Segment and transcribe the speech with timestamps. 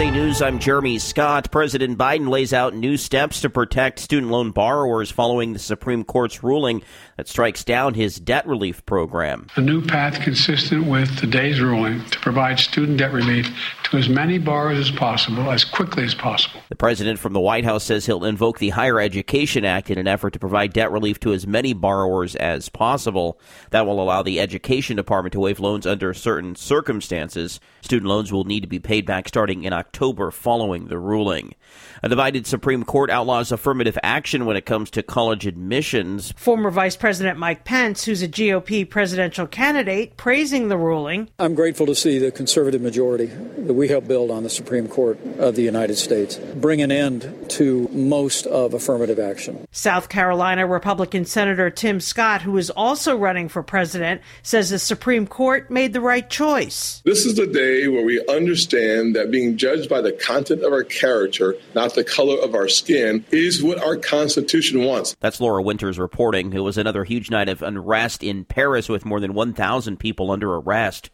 [0.00, 1.50] USA News, I'm Jeremy Scott.
[1.50, 6.42] President Biden lays out new steps to protect student loan borrowers following the Supreme Court's
[6.42, 6.82] ruling
[7.18, 9.48] that strikes down his debt relief program.
[9.56, 13.46] A new path consistent with today's ruling to provide student debt relief
[13.90, 16.60] to as many borrowers as possible, as quickly as possible.
[16.68, 20.06] The president from the White House says he'll invoke the Higher Education Act in an
[20.06, 23.40] effort to provide debt relief to as many borrowers as possible.
[23.70, 27.58] That will allow the Education Department to waive loans under certain circumstances.
[27.80, 31.54] Student loans will need to be paid back starting in October following the ruling.
[32.02, 36.32] A divided Supreme Court outlaws affirmative action when it comes to college admissions.
[36.36, 41.28] Former Vice President Mike Pence, who's a GOP presidential candidate, praising the ruling.
[41.38, 45.18] I'm grateful to see the conservative majority that we helped build on the Supreme Court
[45.38, 49.66] of the United States bring an end to most of affirmative action.
[49.70, 55.26] South Carolina Republican Senator Tim Scott, who is also running for president, says the Supreme
[55.26, 57.00] Court made the right choice.
[57.06, 60.84] This is the day where we understand that being judged by the content of our
[60.84, 65.16] character, not the color of our skin, is what our Constitution wants.
[65.20, 66.52] That's Laura Winters reporting.
[66.52, 70.54] It was another huge night of unrest in Paris with more than 1,000 people under
[70.54, 71.08] arrest.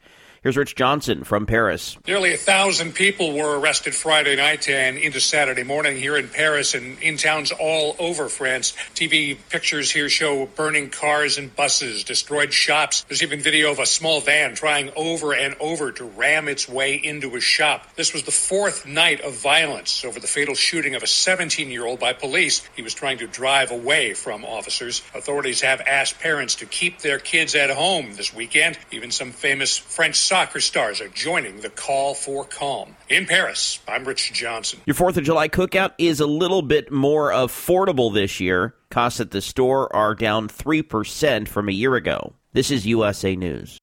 [0.46, 1.98] Here's Rich Johnson from Paris.
[2.06, 6.76] Nearly a thousand people were arrested Friday night and into Saturday morning here in Paris
[6.76, 8.72] and in towns all over France.
[8.94, 13.04] TV pictures here show burning cars and buses, destroyed shops.
[13.08, 16.94] There's even video of a small van trying over and over to ram its way
[16.94, 17.96] into a shop.
[17.96, 21.84] This was the fourth night of violence over the fatal shooting of a 17 year
[21.84, 22.62] old by police.
[22.76, 25.02] He was trying to drive away from officers.
[25.12, 28.78] Authorities have asked parents to keep their kids at home this weekend.
[28.92, 32.94] Even some famous French soccer stars are joining the call for calm.
[33.08, 34.78] In Paris, I'm Rich Johnson.
[34.84, 38.74] Your 4th of July cookout is a little bit more affordable this year.
[38.90, 42.34] Costs at the store are down 3% from a year ago.
[42.52, 43.78] This is USA News.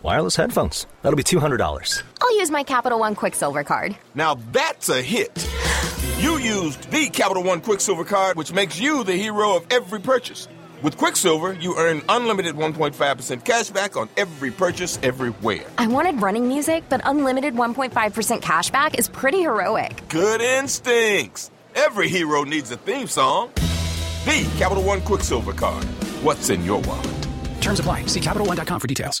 [0.00, 0.86] Wireless headphones.
[1.02, 2.02] That'll be $200.
[2.22, 3.98] I'll use my Capital One Quicksilver card.
[4.14, 5.46] Now that's a hit.
[6.20, 10.48] You used the Capital One Quicksilver card, which makes you the hero of every purchase.
[10.82, 15.64] With Quicksilver, you earn unlimited 1.5% cash back on every purchase everywhere.
[15.76, 20.08] I wanted running music, but unlimited 1.5% cash back is pretty heroic.
[20.08, 21.50] Good instincts.
[21.74, 23.50] Every hero needs a theme song.
[24.24, 25.84] The Capital One Quicksilver card.
[26.22, 27.28] What's in your wallet?
[27.60, 28.06] Terms apply.
[28.06, 29.20] See CapitalOne.com for details.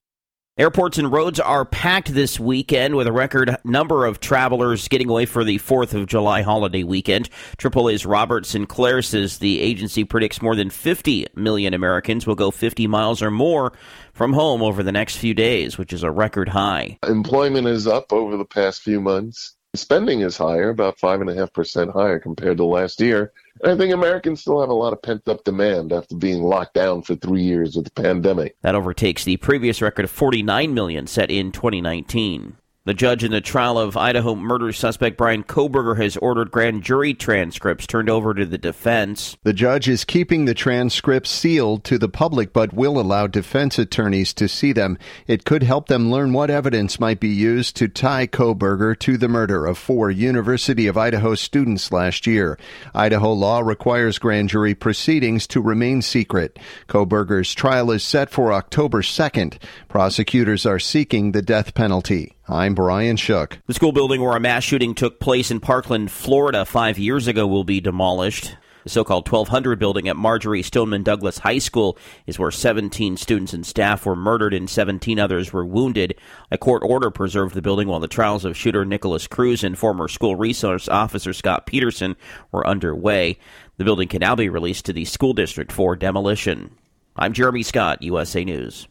[0.57, 5.25] Airports and roads are packed this weekend with a record number of travelers getting away
[5.25, 7.29] for the 4th of July holiday weekend.
[7.57, 12.85] AAA's Robert Sinclair says the agency predicts more than 50 million Americans will go 50
[12.87, 13.71] miles or more
[14.11, 16.99] from home over the next few days, which is a record high.
[17.07, 19.55] Employment is up over the past few months.
[19.73, 23.31] Spending is higher, about 5.5% higher compared to last year.
[23.63, 26.73] And I think Americans still have a lot of pent up demand after being locked
[26.73, 28.55] down for three years with the pandemic.
[28.61, 32.57] That overtakes the previous record of 49 million set in 2019.
[32.83, 37.13] The judge in the trial of Idaho murder suspect Bryan Kohberger has ordered grand jury
[37.13, 39.37] transcripts turned over to the defense.
[39.43, 44.33] The judge is keeping the transcripts sealed to the public but will allow defense attorneys
[44.33, 44.97] to see them.
[45.27, 49.29] It could help them learn what evidence might be used to tie Kohberger to the
[49.29, 52.57] murder of four University of Idaho students last year.
[52.95, 56.57] Idaho law requires grand jury proceedings to remain secret.
[56.87, 59.61] Kohberger's trial is set for October 2nd.
[59.87, 62.33] Prosecutors are seeking the death penalty.
[62.51, 63.59] I'm Brian Shook.
[63.67, 67.47] The school building where a mass shooting took place in Parkland, Florida, five years ago
[67.47, 68.57] will be demolished.
[68.83, 71.97] The so called 1200 building at Marjory Stoneman Douglas High School
[72.27, 76.15] is where 17 students and staff were murdered and 17 others were wounded.
[76.51, 80.09] A court order preserved the building while the trials of shooter Nikolas Cruz and former
[80.09, 82.17] school resource officer Scott Peterson
[82.51, 83.37] were underway.
[83.77, 86.71] The building can now be released to the school district for demolition.
[87.15, 88.89] I'm Jeremy Scott, USA News.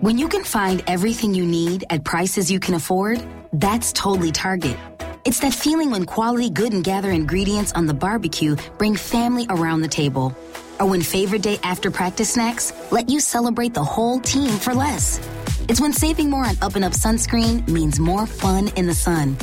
[0.00, 4.76] When you can find everything you need at prices you can afford, that's totally Target.
[5.24, 9.80] It's that feeling when quality good and gather ingredients on the barbecue bring family around
[9.80, 10.36] the table.
[10.80, 15.20] Or when favorite day after practice snacks let you celebrate the whole team for less.
[15.68, 19.36] It's when saving more on up and up sunscreen means more fun in the sun.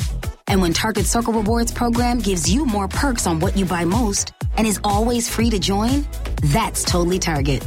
[0.48, 4.32] And when Target Circle Rewards program gives you more perks on what you buy most
[4.56, 6.06] and is always free to join,
[6.44, 7.66] that's totally Target.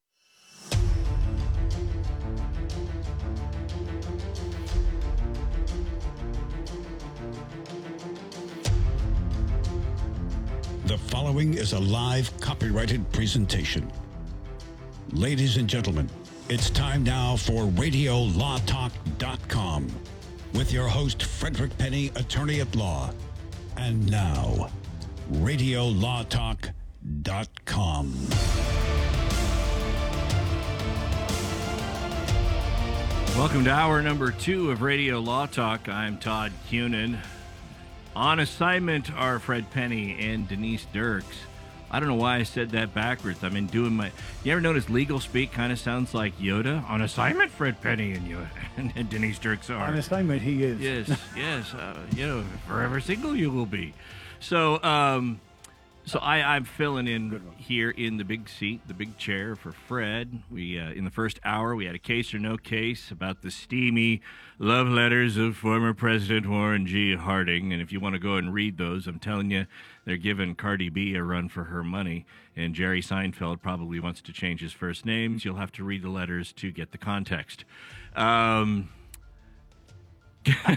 [11.31, 13.89] Following is a live copyrighted presentation.
[15.13, 16.09] Ladies and gentlemen,
[16.49, 19.87] it's time now for RadioLawTalk.com
[20.53, 23.13] with your host, Frederick Penny, attorney at law.
[23.77, 24.69] And now,
[25.31, 28.13] RadioLawTalk.com.
[33.37, 35.87] Welcome to hour number two of Radio Law Talk.
[35.87, 37.17] I'm Todd Cunin.
[38.15, 41.37] On assignment are Fred Penny and Denise Dirks.
[41.89, 43.43] I don't know why I said that backwards.
[43.43, 44.11] I've been doing my.
[44.43, 46.89] You ever notice legal speak kind of sounds like Yoda?
[46.89, 48.47] On assignment, Fred Penny and you
[48.77, 49.87] and Denise Dirks are.
[49.87, 50.79] On assignment, he is.
[50.79, 51.73] Yes, yes.
[51.73, 53.93] Uh, you know, forever single you will be.
[54.39, 55.39] So, um,
[56.05, 60.41] so I, I'm filling in here in the big seat, the big chair for Fred.
[60.49, 63.51] We uh, in the first hour we had a case or no case about the
[63.51, 64.21] steamy
[64.57, 67.15] love letters of former President Warren G.
[67.15, 69.67] Harding, and if you want to go and read those, I'm telling you,
[70.05, 72.25] they're giving Cardi B a run for her money.
[72.55, 75.45] And Jerry Seinfeld probably wants to change his first names.
[75.45, 77.63] You'll have to read the letters to get the context.
[78.15, 78.89] Um,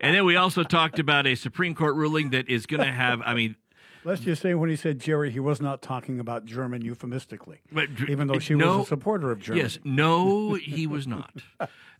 [0.00, 3.20] and then we also talked about a Supreme Court ruling that is going to have,
[3.22, 3.56] I mean,
[4.04, 7.88] Let's just say when he said Jerry, he was not talking about German euphemistically, But,
[8.08, 9.62] even though she no- was a supporter of Germany.
[9.62, 11.32] Yes, no, he was not.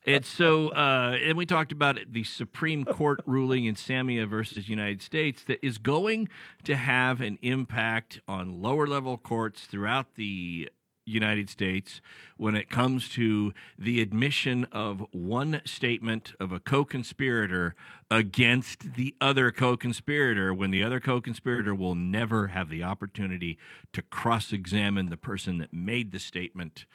[0.07, 4.69] And so, uh, and we talked about it, the Supreme Court ruling in Samia versus
[4.69, 6.29] United States that is going
[6.65, 10.69] to have an impact on lower level courts throughout the
[11.05, 12.01] United States
[12.37, 17.75] when it comes to the admission of one statement of a co conspirator
[18.11, 23.59] against the other co conspirator when the other co conspirator will never have the opportunity
[23.93, 26.87] to cross examine the person that made the statement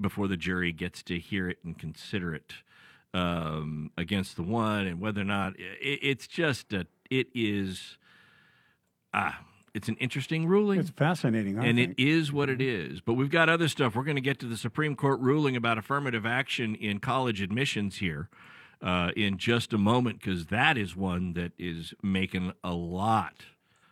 [0.00, 2.54] before the jury gets to hear it and consider it
[3.12, 7.96] um, against the one and whether or not it, it's just a it is
[9.12, 9.40] ah
[9.74, 11.98] it's an interesting ruling It's fascinating, I and think.
[11.98, 14.46] it is what it is but we've got other stuff we're going to get to
[14.46, 18.28] the supreme court ruling about affirmative action in college admissions here
[18.82, 23.46] uh, in just a moment because that is one that is making a lot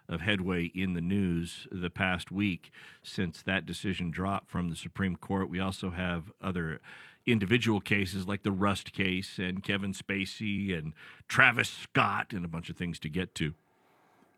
[0.08, 2.70] of headway in the news the past week
[3.02, 5.48] since that decision dropped from the Supreme Court.
[5.48, 6.81] We also have other
[7.24, 10.93] individual cases like the Rust case and Kevin Spacey and
[11.29, 13.55] Travis Scott and a bunch of things to get to.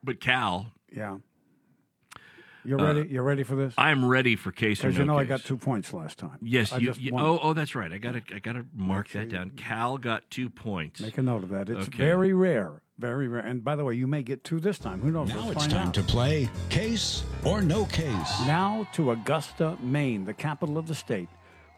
[0.05, 1.17] But Cal, Yeah.
[2.65, 3.09] You're Uh, ready.
[3.11, 3.75] You're ready for this?
[3.77, 6.39] I'm ready for case or Because no you know I got two points last time.
[6.41, 7.93] Yes, I you, you- want- oh, oh, that's right.
[7.93, 9.51] I gotta, I gotta mark that down.
[9.51, 11.01] Cal got two points.
[11.01, 11.69] Make a note of that.
[11.69, 11.99] It's Okay.
[11.99, 12.81] very rare.
[12.99, 13.43] Very rare.
[13.45, 15.01] And by the way, you may get two this time.
[15.01, 15.29] Who knows?
[15.29, 15.95] Now Let's it's time out.
[15.95, 18.47] to play Case or No Case.
[18.47, 21.29] Now to Augusta, Maine, the capital of the state,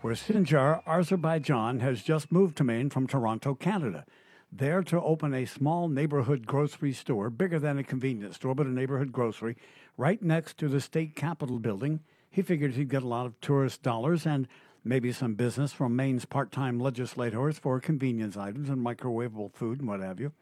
[0.02, 4.04] where Sinjar, Azerbaijan, has just moved to Maine from Toronto, Canada.
[4.52, 8.70] There to open a small neighborhood grocery store, bigger than a convenience store, but a
[8.70, 9.56] neighborhood grocery,
[9.96, 12.00] right next to the state capitol building.
[12.30, 14.46] He figured he'd get a lot of tourist dollars and
[14.84, 19.88] maybe some business from Maine's part time legislators for convenience items and microwavable food and
[19.88, 20.32] what have you.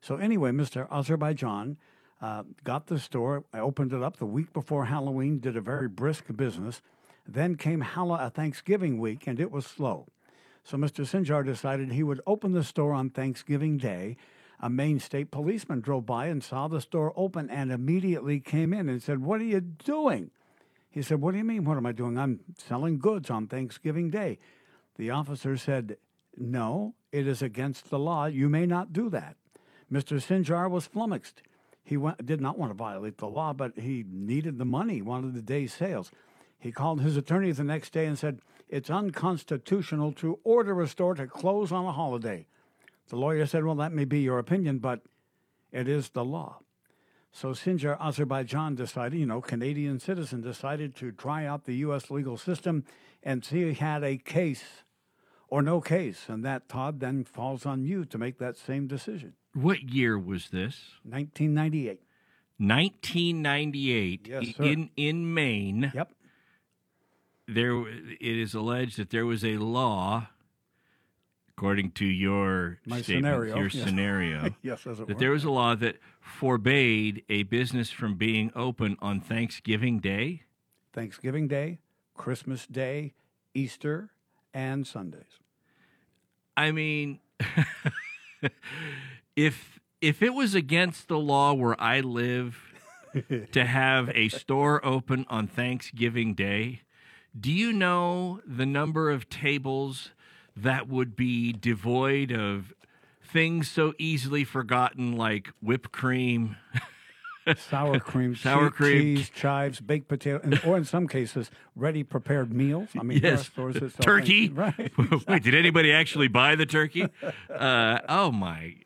[0.00, 0.90] So anyway, Mr.
[0.90, 1.76] Azerbaijan
[2.22, 3.44] uh, got the store.
[3.52, 5.40] I opened it up the week before Halloween.
[5.40, 6.82] Did a very brisk business.
[7.26, 10.06] Then came Halla a Thanksgiving week, and it was slow.
[10.64, 11.04] So Mr.
[11.04, 14.16] Sinjar decided he would open the store on Thanksgiving Day.
[14.60, 18.88] A Maine state policeman drove by and saw the store open and immediately came in
[18.88, 20.30] and said, "What are you doing?"
[20.90, 21.64] He said, What do you mean?
[21.64, 22.18] What am I doing?
[22.18, 24.38] I'm selling goods on Thanksgiving Day.
[24.96, 25.96] The officer said,
[26.36, 28.26] No, it is against the law.
[28.26, 29.36] You may not do that.
[29.90, 30.20] Mr.
[30.20, 31.42] Sinjar was flummoxed.
[31.82, 35.34] He wa- did not want to violate the law, but he needed the money, wanted
[35.34, 36.10] the day's sales.
[36.58, 41.14] He called his attorney the next day and said, It's unconstitutional to order a store
[41.14, 42.46] to close on a holiday.
[43.10, 45.00] The lawyer said, Well, that may be your opinion, but
[45.72, 46.60] it is the law.
[47.32, 52.10] So Sinjar Azerbaijan decided, you know, Canadian citizen decided to try out the U.S.
[52.10, 52.84] legal system
[53.22, 54.64] and see if he had a case
[55.48, 56.24] or no case.
[56.28, 59.34] And that, Todd, then falls on you to make that same decision.
[59.54, 60.76] What year was this?
[61.04, 62.00] 1998.
[62.58, 64.62] 1998 Yes, sir.
[64.62, 65.92] in in Maine.
[65.94, 66.12] Yep.
[67.48, 70.28] There it is alleged that there was a law
[71.60, 73.84] according to your My statement, scenario, your yes.
[73.84, 74.54] scenario.
[74.62, 75.20] Yes, as it that were.
[75.20, 80.44] there was a law that forbade a business from being open on Thanksgiving Day.
[80.94, 81.80] Thanksgiving Day,
[82.16, 83.12] Christmas Day,
[83.52, 84.08] Easter,
[84.54, 85.38] and Sundays.
[86.56, 87.20] I mean,
[89.36, 92.72] if if it was against the law where I live
[93.52, 96.80] to have a store open on Thanksgiving Day,
[97.38, 100.12] do you know the number of tables
[100.62, 102.72] that would be devoid of
[103.22, 106.56] things so easily forgotten like whipped cream?
[107.56, 109.16] Sour cream, Sour cream.
[109.16, 112.90] cheese, chives, baked potato, and, or in some cases, ready prepared meals.
[112.98, 114.48] I mean, yes, stores that turkey.
[114.48, 114.92] things- Right.
[115.28, 117.06] Wait, did anybody actually buy the turkey?
[117.52, 118.76] Uh, oh my!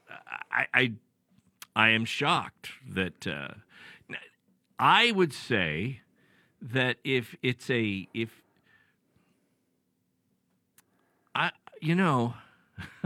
[0.51, 0.93] I, I
[1.77, 3.49] I am shocked that uh,
[4.79, 6.01] I would say
[6.63, 8.31] that if it's a if
[11.35, 11.51] I
[11.85, 12.35] you know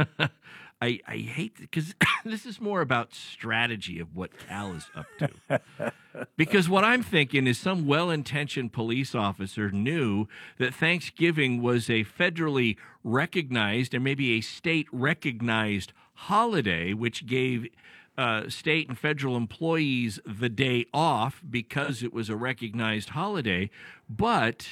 [0.80, 1.94] I I hate because
[2.25, 5.92] this is more about strategy of what Cal is up to.
[6.37, 10.26] because what I'm thinking is some well-intentioned police officer knew
[10.58, 17.68] that Thanksgiving was a federally recognized and maybe a state recognized holiday which gave
[18.16, 23.70] uh, state and federal employees the day off because it was a recognized holiday,
[24.11, 24.66] but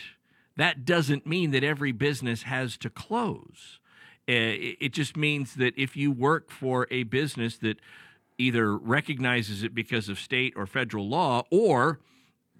[0.56, 3.78] that doesn't mean that every business has to close.
[4.28, 7.78] Uh, It just means that if you work for a business that
[8.38, 12.00] either recognizes it because of state or federal law or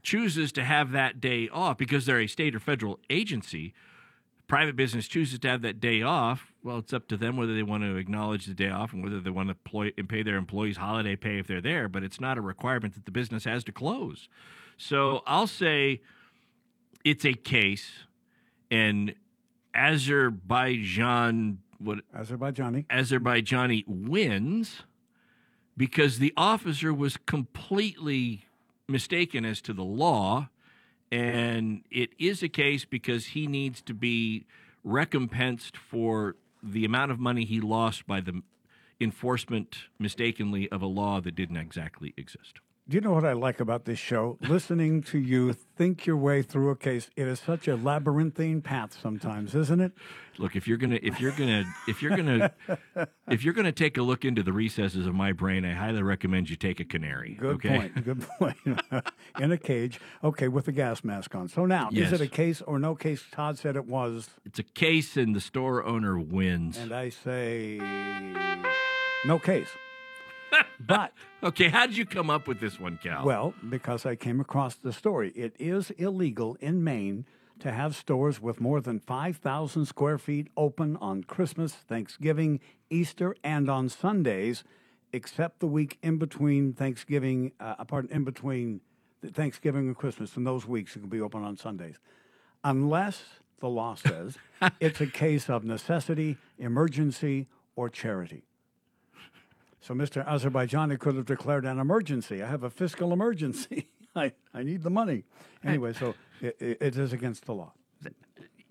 [0.02, 3.74] chooses to have that day off because they're a state or federal agency,
[4.46, 7.64] private business chooses to have that day off, well, it's up to them whether they
[7.64, 10.36] want to acknowledge the day off and whether they want to employ, and pay their
[10.36, 13.64] employees holiday pay if they're there, but it's not a requirement that the business has
[13.64, 14.28] to close.
[14.78, 16.00] So I'll say
[17.04, 17.90] it's a case,
[18.70, 19.14] and
[19.76, 24.82] Azerbaijan, what Azerbaijani, Azerbaijani wins
[25.76, 28.46] because the officer was completely
[28.88, 30.48] mistaken as to the law,
[31.12, 34.46] and it is a case because he needs to be
[34.82, 38.42] recompensed for the amount of money he lost by the
[39.00, 42.60] enforcement mistakenly of a law that didn't exactly exist.
[42.88, 44.38] Do you know what I like about this show?
[44.42, 47.10] Listening to you think your way through a case.
[47.16, 49.90] It is such a labyrinthine path sometimes, isn't it?
[50.38, 52.52] Look, if you're gonna, if you're gonna, if you're gonna,
[53.28, 56.48] if you're gonna take a look into the recesses of my brain, I highly recommend
[56.48, 57.34] you take a canary.
[57.34, 57.76] Good okay?
[57.76, 58.04] point.
[58.04, 58.56] Good point.
[59.40, 59.98] In a cage.
[60.22, 61.48] Okay, with a gas mask on.
[61.48, 62.12] So now, Yes.
[62.12, 63.24] is it a case or no case?
[63.32, 64.30] Todd said it was.
[64.44, 66.78] It's a case, and the store owner wins.
[66.78, 67.78] And I say
[69.24, 69.70] no case.
[70.80, 71.12] But
[71.42, 73.24] okay, how did you come up with this one, Cal?
[73.24, 75.32] Well, because I came across the story.
[75.34, 77.26] It is illegal in Maine
[77.58, 82.60] to have stores with more than 5,000 square feet open on Christmas, Thanksgiving,
[82.90, 84.62] Easter, and on Sundays,
[85.12, 88.80] except the week in between Thanksgiving, uh, pardon, in between
[89.24, 90.36] Thanksgiving and Christmas.
[90.36, 91.96] In those weeks, it can be open on Sundays.
[92.62, 93.22] Unless
[93.60, 94.36] the law says
[94.80, 98.45] it's a case of necessity, emergency, or charity.
[99.86, 100.26] So Mr.
[100.26, 102.42] Azerbaijani could have declared an emergency.
[102.42, 103.86] I have a fiscal emergency.
[104.16, 105.22] I, I need the money.
[105.64, 107.72] Anyway, so it, it, it is against the law.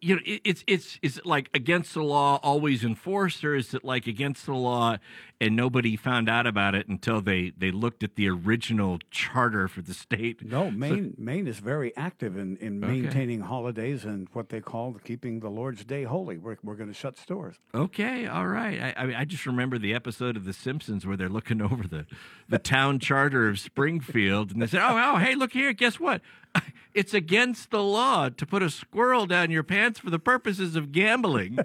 [0.05, 3.74] You know, it, it's it's is it like against the law, always enforced, or is
[3.74, 4.97] it like against the law
[5.41, 9.81] and nobody found out about it until they they looked at the original charter for
[9.81, 10.43] the state?
[10.45, 13.01] No, So- Maine Maine is very active in, in Okay.
[13.01, 16.38] maintaining holidays and what they call keeping the Lord's Day holy.
[16.38, 17.55] We're, we're going to shut stores.
[17.74, 18.79] Okay, all right.
[18.81, 21.88] I, I mean, I just remember the episode of The Simpsons where they're looking over
[21.88, 22.05] the
[22.47, 25.74] the town charter of Springfield, and they said, "Oh, oh, hey, look here!
[25.74, 26.21] Guess what?
[26.95, 30.93] It's against the law to put a squirrel down your pants for the purposes of
[30.93, 31.59] gambling."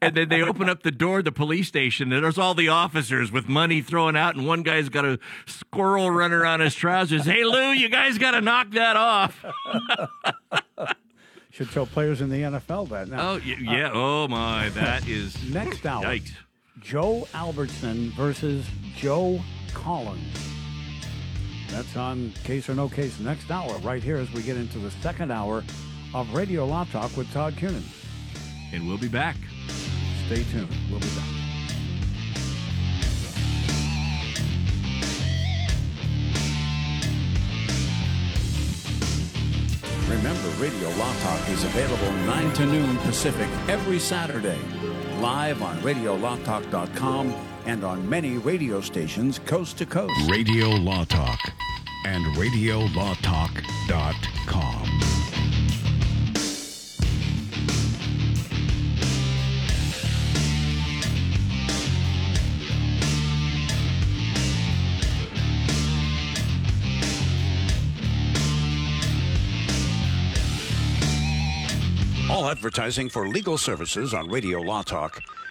[0.00, 2.68] and then they open up the door of the police station, and there's all the
[2.68, 7.24] officers with money thrown out, and one guy's got a squirrel running around his trousers.
[7.24, 9.44] Hey, Lou, you guys got to knock that off.
[11.50, 13.30] Should tell players in the NFL that now.
[13.30, 13.88] Oh, yeah.
[13.88, 16.32] Uh, oh my, that is Next Yikes.
[16.80, 19.40] Joe Albertson versus Joe
[19.72, 20.55] Collins.
[21.70, 24.90] That's on Case or No Case next hour, right here as we get into the
[24.90, 25.64] second hour
[26.14, 27.82] of Radio Law Talk with Todd Cunin.
[28.72, 29.36] And we'll be back.
[30.26, 30.68] Stay tuned.
[30.90, 31.36] We'll be back.
[40.08, 44.58] Remember, Radio Law Talk is available 9 to noon Pacific every Saturday,
[45.20, 50.12] live on RadioLawTalk.com and on many radio stations coast to coast.
[50.30, 51.40] Radio Law Talk
[52.04, 54.90] and RadioLawTalk.com.
[72.30, 75.20] All advertising for legal services on Radio Law Talk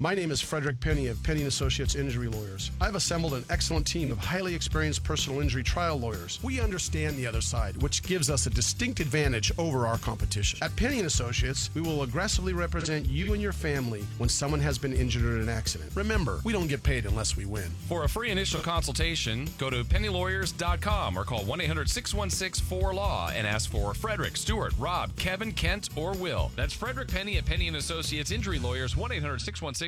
[0.00, 2.70] My name is Frederick Penny of Penny & Associates Injury Lawyers.
[2.80, 6.38] I've assembled an excellent team of highly experienced personal injury trial lawyers.
[6.40, 10.60] We understand the other side, which gives us a distinct advantage over our competition.
[10.62, 14.78] At Penny & Associates, we will aggressively represent you and your family when someone has
[14.78, 15.90] been injured in an accident.
[15.96, 17.68] Remember, we don't get paid unless we win.
[17.88, 24.36] For a free initial consultation, go to pennylawyers.com or call 1-800-616-4LAW and ask for Frederick,
[24.36, 26.52] Stewart, Rob, Kevin, Kent, or Will.
[26.54, 29.87] That's Frederick Penny at Penny & Associates Injury Lawyers, 1-800-616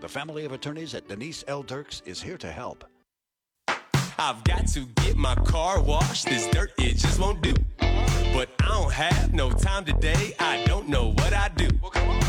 [0.00, 1.62] The family of attorneys at Denise L.
[1.62, 2.84] Dirks is here to help.
[4.18, 6.26] I've got to get my car washed.
[6.26, 7.54] This dirt, it just won't do.
[7.78, 10.34] But I don't have no time today.
[10.38, 11.68] I don't know what I do.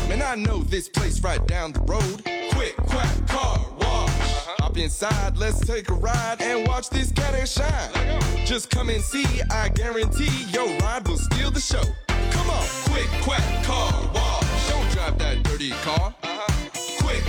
[0.08, 2.22] Man, I know this place right down the road.
[2.52, 4.08] Quick, quack, car wash.
[4.08, 4.54] Uh-huh.
[4.60, 8.46] Hop inside, let's take a ride and watch this cat and shine.
[8.46, 11.82] Just come and see, I guarantee your ride will steal the show.
[12.08, 14.70] Come on, quick, quack, car wash.
[14.70, 16.14] Don't drive that dirty car.
[16.22, 16.55] Uh-huh.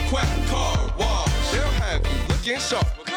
[0.10, 1.52] Quack, car wash.
[1.52, 3.17] They'll have you looking sharp.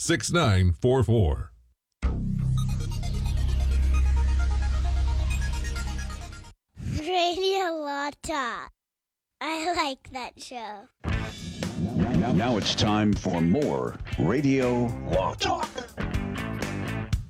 [0.00, 1.50] 800 559 6944.
[1.50, 1.50] 800 559 6944.
[7.00, 8.72] Radio Law Talk.
[9.40, 10.88] I like that show.
[12.18, 15.68] Now, now it's time for more Radio Law Talk.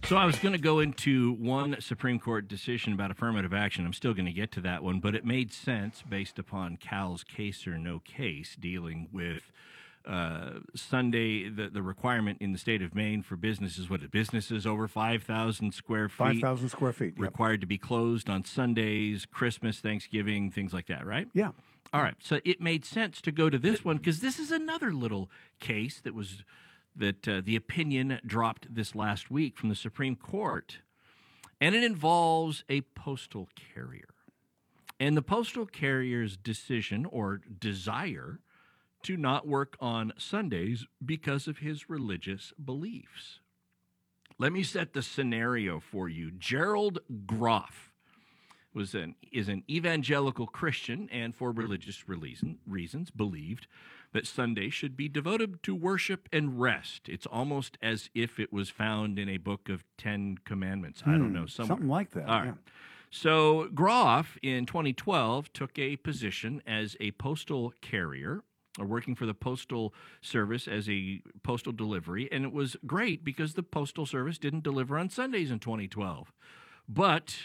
[0.04, 3.84] So I was going to go into one Supreme Court decision about affirmative action.
[3.84, 7.24] I'm still going to get to that one, but it made sense based upon Cal's
[7.24, 9.52] case or no case dealing with
[10.08, 14.88] uh, Sunday, the, the requirement in the state of Maine for businesses, what businesses over
[14.88, 16.16] 5,000 square feet.
[16.16, 17.14] 5,000 square feet.
[17.16, 17.22] yep.
[17.22, 21.28] Required to be closed on Sundays, Christmas, Thanksgiving, things like that, right?
[21.34, 21.50] Yeah.
[21.92, 22.14] All right.
[22.20, 26.00] So it made sense to go to this one because this is another little case
[26.00, 26.42] that was
[26.96, 30.78] that uh, the opinion dropped this last week from the Supreme Court,
[31.60, 34.08] and it involves a postal carrier.
[34.98, 38.40] And the postal carrier's decision or desire
[39.04, 43.40] to not work on Sundays because of his religious beliefs.
[44.38, 46.30] Let me set the scenario for you.
[46.30, 47.92] Gerald Groff
[48.74, 53.66] was an is an evangelical Christian and for religious reason, reasons believed
[54.12, 57.08] that Sunday should be devoted to worship and rest.
[57.08, 61.02] It's almost as if it was found in a book of 10 commandments.
[61.04, 61.76] I don't Hmm, know, somewhere.
[61.76, 62.46] something like that, All right.
[62.46, 62.52] yeah.
[63.10, 68.42] So Groff in 2012 took a position as a postal carrier
[68.86, 73.62] working for the postal service as a postal delivery and it was great because the
[73.62, 76.32] postal service didn't deliver on Sundays in 2012.
[76.88, 77.36] But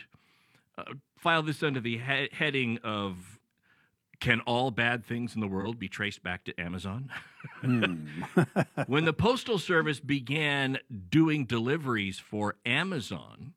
[0.77, 0.83] uh,
[1.17, 3.39] file this under the he- heading of
[4.19, 7.11] can all bad things in the world be traced back to Amazon?
[8.87, 13.53] when the Postal Service began doing deliveries for Amazon,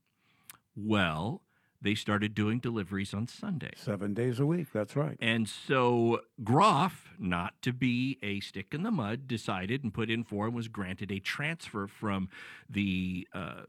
[0.75, 1.43] well,
[1.81, 3.73] they started doing deliveries on Sunday.
[3.77, 4.69] Seven days a week.
[4.73, 5.17] That's right.
[5.21, 10.25] And so Groff, not to be a stick in the mud, decided and put in
[10.25, 12.29] for and was granted a transfer from
[12.69, 13.63] the uh,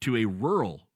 [0.00, 0.88] to a rural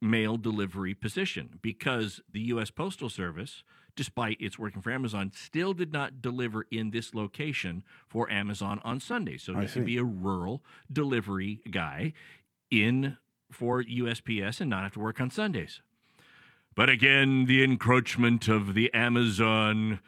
[0.00, 2.70] mail delivery position because the U.S.
[2.70, 3.62] Postal Service,
[3.94, 9.00] despite its working for Amazon, still did not deliver in this location for Amazon on
[9.00, 9.38] Sunday.
[9.38, 9.74] So see.
[9.74, 10.62] can be a rural
[10.92, 12.12] delivery guy
[12.70, 13.16] in
[13.50, 15.80] for USPS and not have to work on Sundays.
[16.74, 20.00] But again, the encroachment of the Amazon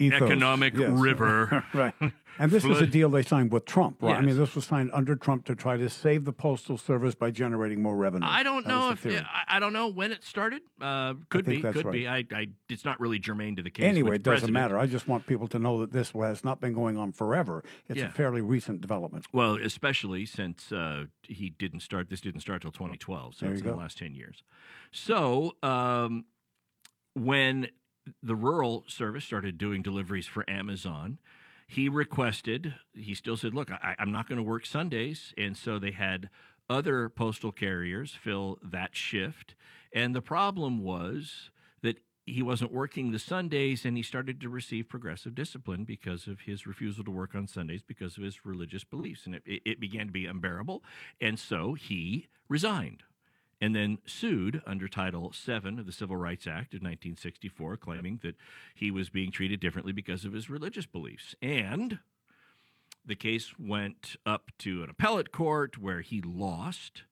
[0.00, 0.90] Ethos, economic yes.
[0.90, 1.64] river.
[1.74, 1.94] right.
[2.38, 4.16] And this was a deal they signed with Trump, right?
[4.16, 7.30] I mean, this was signed under Trump to try to save the postal service by
[7.30, 8.26] generating more revenue.
[8.26, 9.18] I don't That know if theory.
[9.18, 10.62] I, I don't know when it started.
[10.80, 12.08] Uh, could think be, that's could be.
[12.08, 12.24] I.
[12.32, 13.84] I, it's not really germane to the case.
[13.84, 14.54] Anyway, it doesn't president.
[14.54, 14.78] matter.
[14.78, 17.62] I just want people to know that this has not been going on forever.
[17.88, 18.06] It's Yeah.
[18.06, 19.26] a fairly recent development.
[19.34, 22.08] Well, especially since uh, he didn't start.
[22.08, 24.44] This didn't start till 2012, so There it's you in the last 10 years.
[24.92, 26.24] So um,
[27.14, 27.68] when
[28.22, 31.18] the rural service started doing deliveries for Amazon,
[31.66, 32.74] he requested.
[32.94, 36.30] He still said, "Look, I, I'm not going to work Sundays," and so they had
[36.68, 39.54] other postal carriers fill that shift.
[39.92, 41.50] And the problem was
[41.82, 46.42] that he wasn't working the Sundays and he started to receive progressive discipline because of
[46.42, 49.26] his refusal to work on Sundays because of his religious beliefs.
[49.26, 50.84] And it, it began to be unbearable.
[51.20, 53.02] And so he resigned
[53.60, 58.36] and then sued under Title VII of the Civil Rights Act of 1964, claiming that
[58.74, 61.34] he was being treated differently because of his religious beliefs.
[61.42, 61.98] And
[63.04, 67.02] the case went up to an appellate court where he lost,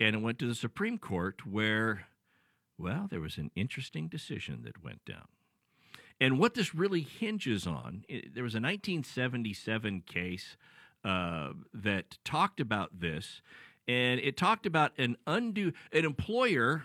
[0.00, 2.06] and it went to the Supreme Court where,
[2.78, 5.28] well, there was an interesting decision that went down.
[6.20, 10.56] And what this really hinges on, there was a 1977 case
[11.04, 13.42] uh, that talked about this,
[13.86, 16.84] and it talked about an undue, an employer,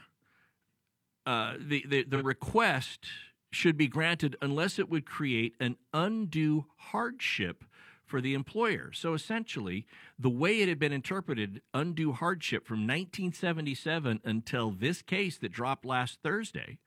[1.25, 3.05] uh, the, the, the request
[3.51, 7.63] should be granted unless it would create an undue hardship
[8.05, 8.91] for the employer.
[8.91, 9.85] So essentially,
[10.17, 15.85] the way it had been interpreted, undue hardship from 1977 until this case that dropped
[15.85, 16.79] last Thursday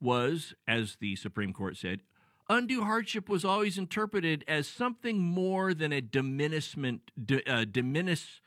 [0.00, 2.00] was, as the Supreme Court said,
[2.48, 8.40] undue hardship was always interpreted as something more than a diminishment, uh, diminis,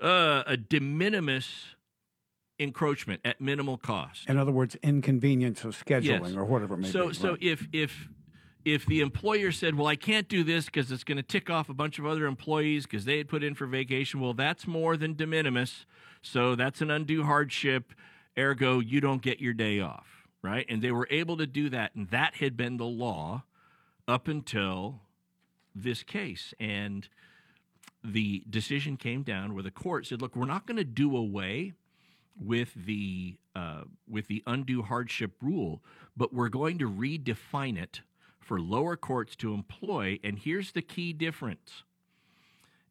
[0.00, 1.74] uh, a de minimis
[2.58, 4.28] encroachment at minimal cost.
[4.28, 6.36] In other words, inconvenience of scheduling Yes.
[6.36, 7.14] or whatever it may so, be.
[7.14, 7.42] So right.
[7.42, 8.08] if if
[8.64, 11.68] if the employer said, "Well, I can't do this because it's going to tick off
[11.68, 14.96] a bunch of other employees because they had put in for vacation," well, that's more
[14.96, 15.86] than de minimis.
[16.22, 17.94] So that's an undue hardship.
[18.38, 20.66] Ergo, you don't get your day off, right?
[20.68, 23.44] And they were able to do that, and that had been the law
[24.06, 25.00] up until
[25.74, 26.52] this case.
[26.60, 27.08] And
[28.02, 31.74] the decision came down where the court said, "Look, we're not going to do away."
[32.40, 35.82] with the uh, with the undue hardship rule,
[36.16, 38.00] but we're going to redefine it
[38.38, 40.18] for lower courts to employ.
[40.24, 41.84] And here's the key difference: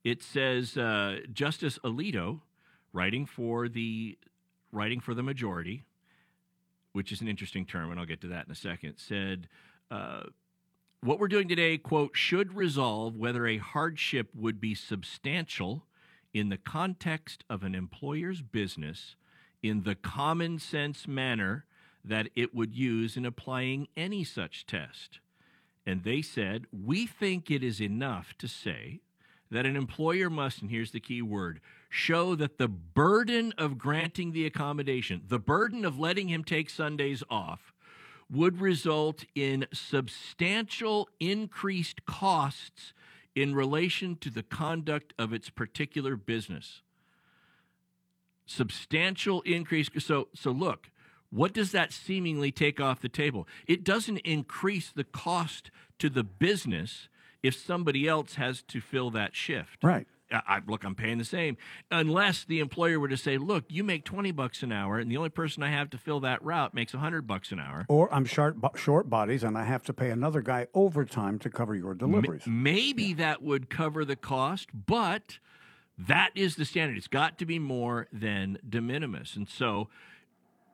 [0.04, 2.41] It says uh, Justice Alito,
[2.93, 4.17] writing for the
[4.72, 5.86] writing for the majority,
[6.93, 9.48] which is an interesting term, and I'll get to that in a second, said.
[9.89, 10.24] Uh,
[11.01, 15.85] what we're doing today, quote, should resolve whether a hardship would be substantial
[16.33, 19.15] in the context of an employer's business
[19.63, 21.65] in the common sense manner
[22.03, 25.19] that it would use in applying any such test.
[25.85, 28.99] And they said, we think it is enough to say
[29.51, 31.59] that an employer must, and here's the key word,
[31.89, 37.23] show that the burden of granting the accommodation, the burden of letting him take Sundays
[37.29, 37.73] off,
[38.31, 42.93] would result in substantial increased costs
[43.35, 46.81] in relation to the conduct of its particular business.
[48.45, 49.89] Substantial increase.
[49.99, 50.89] So, so look,
[51.31, 53.47] what does that seemingly take off the table?
[53.67, 57.07] It doesn't increase the cost to the business
[57.41, 59.83] if somebody else has to fill that shift.
[59.83, 60.07] Right.
[60.31, 61.57] I, I, look, I'm paying the same,
[61.91, 65.17] unless the employer were to say, "Look, you make twenty bucks an hour, and the
[65.17, 68.25] only person I have to fill that route makes hundred bucks an hour." Or I'm
[68.25, 72.43] short short bodies, and I have to pay another guy overtime to cover your deliveries.
[72.45, 73.15] M- maybe yeah.
[73.17, 75.39] that would cover the cost, but
[75.97, 76.97] that is the standard.
[76.97, 79.89] It's got to be more than de minimis, and so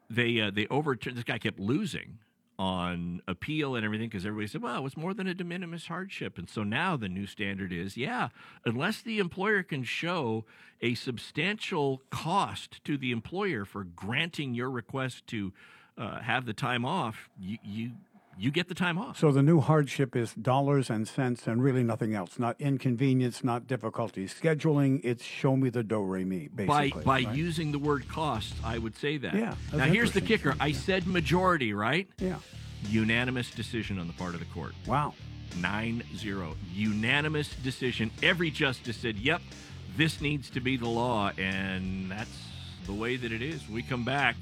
[0.10, 1.18] they uh, they overturned.
[1.18, 2.20] This guy kept losing
[2.58, 5.88] on appeal and everything because everybody said, well, it was more than a de minimis
[5.88, 6.38] hardship.
[6.38, 8.30] And so now the new standard is, yeah,
[8.66, 10.46] unless the employer can show
[10.82, 15.54] a substantial cost to the employer for granting your request to
[15.98, 17.92] uh, have the time off, you, you
[18.38, 19.18] you get the time off.
[19.18, 22.38] So the new hardship is dollars and cents and really nothing else.
[22.38, 24.28] Not inconvenience, not difficulty.
[24.28, 26.92] Scheduling, it's show me the do re mi, basically.
[26.92, 27.36] By by right?
[27.36, 29.36] using the word cost, I would say that.
[29.36, 29.56] Yeah.
[29.74, 30.56] Now here's the kicker.
[30.60, 32.08] I said majority, right?
[32.20, 32.38] Yeah.
[32.90, 34.74] Unanimous decision on the part of the court.
[34.86, 35.14] Wow.
[35.52, 36.56] 9-0.
[36.74, 38.12] Unanimous decision.
[38.22, 39.42] Every justice said, "Yep,
[39.96, 42.38] this needs to be the law," and that's
[42.86, 43.68] the way that it is.
[43.70, 44.36] We come back.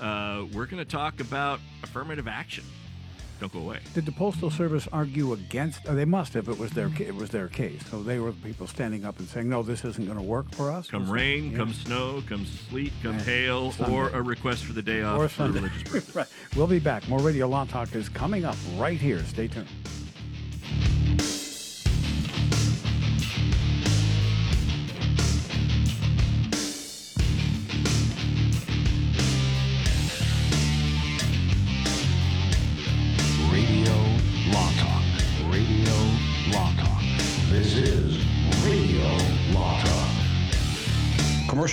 [0.00, 2.64] Uh, we're going to talk about affirmative action
[3.40, 3.78] don't go away.
[3.94, 5.80] Did the Postal Service argue against?
[5.88, 6.48] Oh, they must have.
[6.48, 7.82] It was their it was their case.
[7.90, 10.54] So they were the people standing up and saying, "No, this isn't going to work
[10.54, 13.94] for us." Come rain, come snow, come sleet, come hail, Sunday.
[13.94, 16.28] or a request for the day off or religious right.
[16.56, 17.08] We'll be back.
[17.08, 19.22] More Radio Law Talk is coming up right here.
[19.24, 19.68] Stay tuned.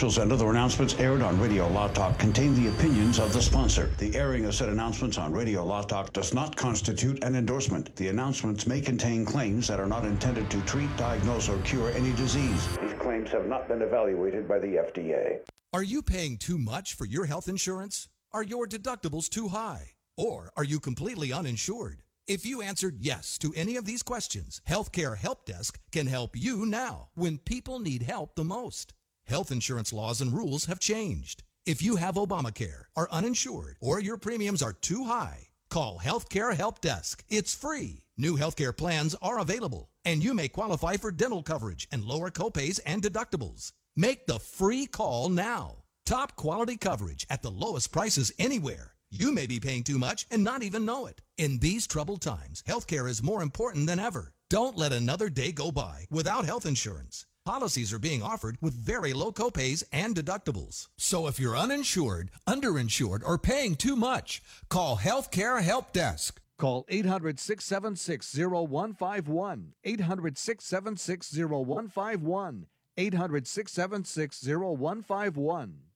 [0.03, 3.89] Commercials and other announcements aired on Radio Law Talk contain the opinions of the sponsor.
[3.99, 7.95] The airing of said announcements on Radio Law Talk does not constitute an endorsement.
[7.95, 12.11] The announcements may contain claims that are not intended to treat, diagnose, or cure any
[12.15, 12.67] disease.
[12.81, 15.39] These claims have not been evaluated by the FDA.
[15.71, 18.09] Are you paying too much for your health insurance?
[18.33, 19.91] Are your deductibles too high?
[20.17, 22.03] Or are you completely uninsured?
[22.27, 26.65] If you answered yes to any of these questions, Healthcare Help Desk can help you
[26.65, 28.91] now when people need help the most.
[29.25, 31.43] Health insurance laws and rules have changed.
[31.65, 36.81] If you have Obamacare, are uninsured, or your premiums are too high, call Healthcare Help
[36.81, 37.23] Desk.
[37.29, 38.03] It's free.
[38.17, 42.79] New healthcare plans are available, and you may qualify for dental coverage and lower copays
[42.85, 43.71] and deductibles.
[43.95, 45.83] Make the free call now.
[46.05, 48.93] Top quality coverage at the lowest prices anywhere.
[49.09, 51.21] You may be paying too much and not even know it.
[51.37, 54.33] In these troubled times, healthcare is more important than ever.
[54.49, 57.25] Don't let another day go by without health insurance.
[57.45, 60.87] Policies are being offered with very low copays and deductibles.
[60.97, 66.39] So if you're uninsured, underinsured, or paying too much, call Healthcare Help Desk.
[66.57, 69.73] Call 800 676 0151.
[69.83, 72.65] 800 676 0151.
[72.95, 75.73] 800 676 0151.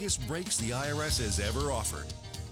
[0.00, 2.06] biggest breaks the IRS has ever offered.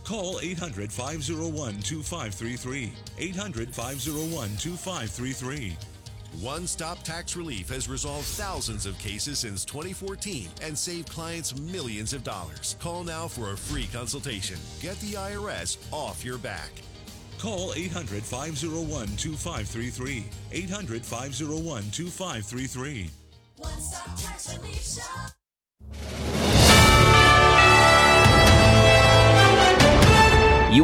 [0.05, 2.93] Call 800 501 2533.
[3.17, 5.75] 800 501 2533.
[6.43, 12.13] One Stop Tax Relief has resolved thousands of cases since 2014 and saved clients millions
[12.13, 12.77] of dollars.
[12.81, 14.59] Call now for a free consultation.
[14.83, 16.71] Get the IRS off your back.
[17.39, 20.27] Call 800 501 2533.
[20.53, 23.11] 800 501 2533.
[23.57, 25.18] One Stop Tax Relief Shop.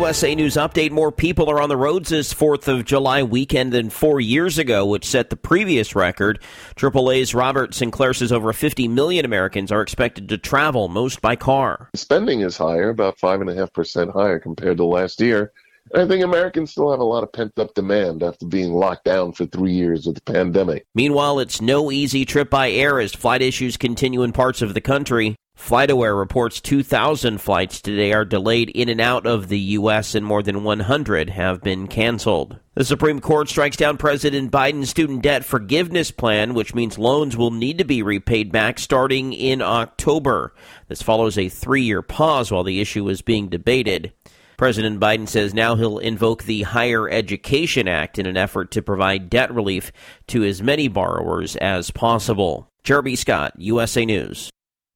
[0.04, 3.88] USA News Update More people are on the roads this 4th of July weekend than
[3.88, 6.42] four years ago, which set the previous record.
[6.76, 11.88] AAA's Robert Sinclair says over 50 million Americans are expected to travel, most by car.
[11.94, 15.52] Spending is higher, about 5.5% higher compared to last year.
[15.94, 19.04] And I think Americans still have a lot of pent up demand after being locked
[19.04, 20.84] down for three years with the pandemic.
[20.94, 24.82] Meanwhile, it's no easy trip by air as flight issues continue in parts of the
[24.82, 25.36] country.
[25.64, 30.42] FlightAware reports 2,000 flights today are delayed in and out of the U.S., and more
[30.42, 32.58] than 100 have been canceled.
[32.74, 37.50] The Supreme Court strikes down President Biden's student debt forgiveness plan, which means loans will
[37.50, 40.52] need to be repaid back starting in October.
[40.88, 44.12] This follows a three year pause while the issue is being debated.
[44.58, 49.30] President Biden says now he'll invoke the Higher Education Act in an effort to provide
[49.30, 49.92] debt relief
[50.26, 52.68] to as many borrowers as possible.
[52.82, 54.50] Jeremy Scott, USA News.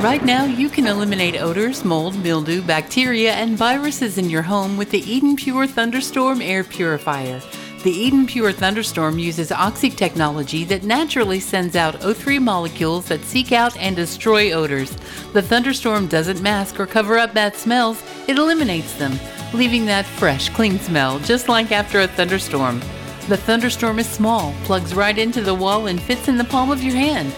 [0.00, 4.90] Right now, you can eliminate odors, mold, mildew, bacteria, and viruses in your home with
[4.90, 7.40] the Eden Pure Thunderstorm Air Purifier.
[7.82, 13.52] The Eden Pure Thunderstorm uses oxy technology that naturally sends out O3 molecules that seek
[13.52, 14.90] out and destroy odors.
[15.32, 19.18] The thunderstorm doesn't mask or cover up bad smells, it eliminates them,
[19.54, 22.80] leaving that fresh, clean smell, just like after a thunderstorm.
[23.28, 26.82] The thunderstorm is small, plugs right into the wall, and fits in the palm of
[26.82, 27.34] your hand.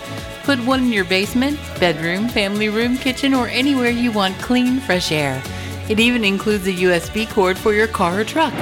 [0.48, 5.12] Put one in your basement, bedroom, family room, kitchen, or anywhere you want clean, fresh
[5.12, 5.42] air.
[5.90, 8.54] It even includes a USB cord for your car or truck.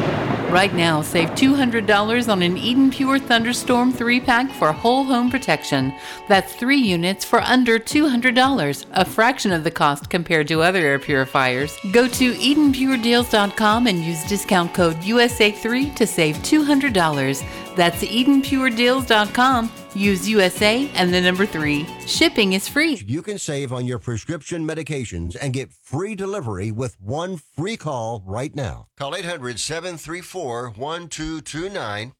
[0.50, 5.94] Right now, save $200 on an Eden Pure Thunderstorm 3 pack for whole home protection.
[6.28, 10.98] That's three units for under $200, a fraction of the cost compared to other air
[10.98, 11.78] purifiers.
[11.92, 17.76] Go to EdenPureDeals.com and use discount code USA3 to save $200.
[17.76, 19.85] That's EdenPureDeals.com.
[19.96, 21.86] Use USA and the number three.
[22.06, 23.02] Shipping is free.
[23.06, 28.22] You can save on your prescription medications and get free delivery with one free call
[28.26, 28.88] right now.
[28.98, 32.12] Call 800 734 1229.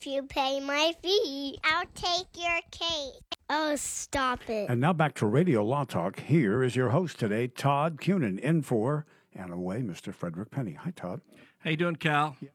[0.00, 3.36] If you pay my fee, I'll take your cake.
[3.50, 4.68] Oh, stop it.
[4.68, 6.20] And now back to Radio Law Talk.
[6.20, 10.12] Here is your host today, Todd Cunin, in for and away, Mr.
[10.12, 10.72] Frederick Penney.
[10.72, 11.20] Hi, Todd.
[11.58, 12.36] How you doing, Cal?
[12.40, 12.48] Yeah.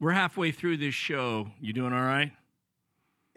[0.00, 1.50] We're halfway through this show.
[1.60, 2.32] You doing all right?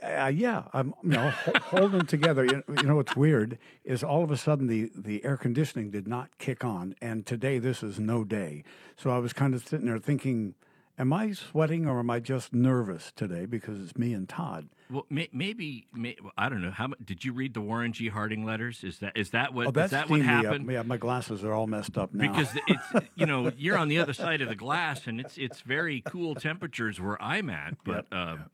[0.01, 1.29] Uh, yeah, I'm you know
[1.71, 2.45] holding together.
[2.45, 6.07] You, you know what's weird is all of a sudden the the air conditioning did
[6.07, 8.63] not kick on, and today this is no day.
[8.95, 10.53] So I was kind of sitting there thinking,
[10.97, 14.67] am I sweating or am I just nervous today because it's me and Todd?
[14.89, 16.71] Well, may, maybe may, I don't know.
[16.71, 18.07] How did you read the Warren G.
[18.07, 18.83] Harding letters?
[18.83, 20.45] Is that is that what oh, is that what me up.
[20.45, 20.71] happened?
[20.71, 22.31] Yeah, my glasses are all messed up now.
[22.31, 25.61] Because it's you know you're on the other side of the glass and it's it's
[25.61, 28.45] very cool temperatures where I'm at, but um,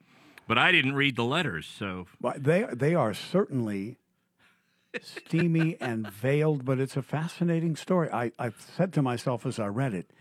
[0.47, 3.97] but I didn't read the letters, so Well, they they are certainly
[5.01, 8.09] steamy and veiled, but it's a fascinating story.
[8.11, 10.11] I, I said to myself as I read it,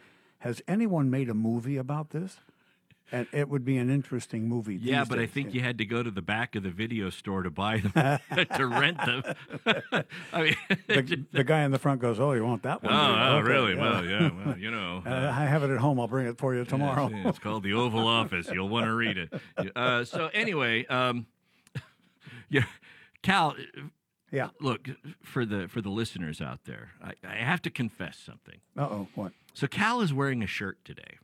[0.43, 2.39] has anyone made a movie about this?
[3.15, 4.77] And it would be an interesting movie.
[4.77, 5.05] yeah.
[5.07, 5.55] But I think yeah.
[5.55, 8.19] you had to go to the back of the video store to buy them
[8.57, 9.23] to rent them.
[10.33, 12.91] I mean, the, the guy in the front goes, "Oh, you want that one?
[12.91, 12.99] you?
[12.99, 13.75] oh, Okay, really?
[13.75, 16.01] Well, yeah, well, you know, Uh, uh, I have it at home.
[16.01, 17.11] I'll bring it for you tomorrow.
[17.13, 18.49] Yes, it's called the Oval Office.
[18.51, 19.31] You'll want to read it.
[19.77, 21.27] Uh, so anyway, um,
[22.49, 22.65] yeah,
[23.23, 23.55] Cal.
[24.31, 24.49] Yeah.
[24.59, 24.89] Look
[25.23, 26.93] for the for the listeners out there.
[27.05, 28.61] I, I have to confess something.
[28.75, 29.33] Uh oh, what?
[29.55, 31.19] So Cal is wearing a shirt today.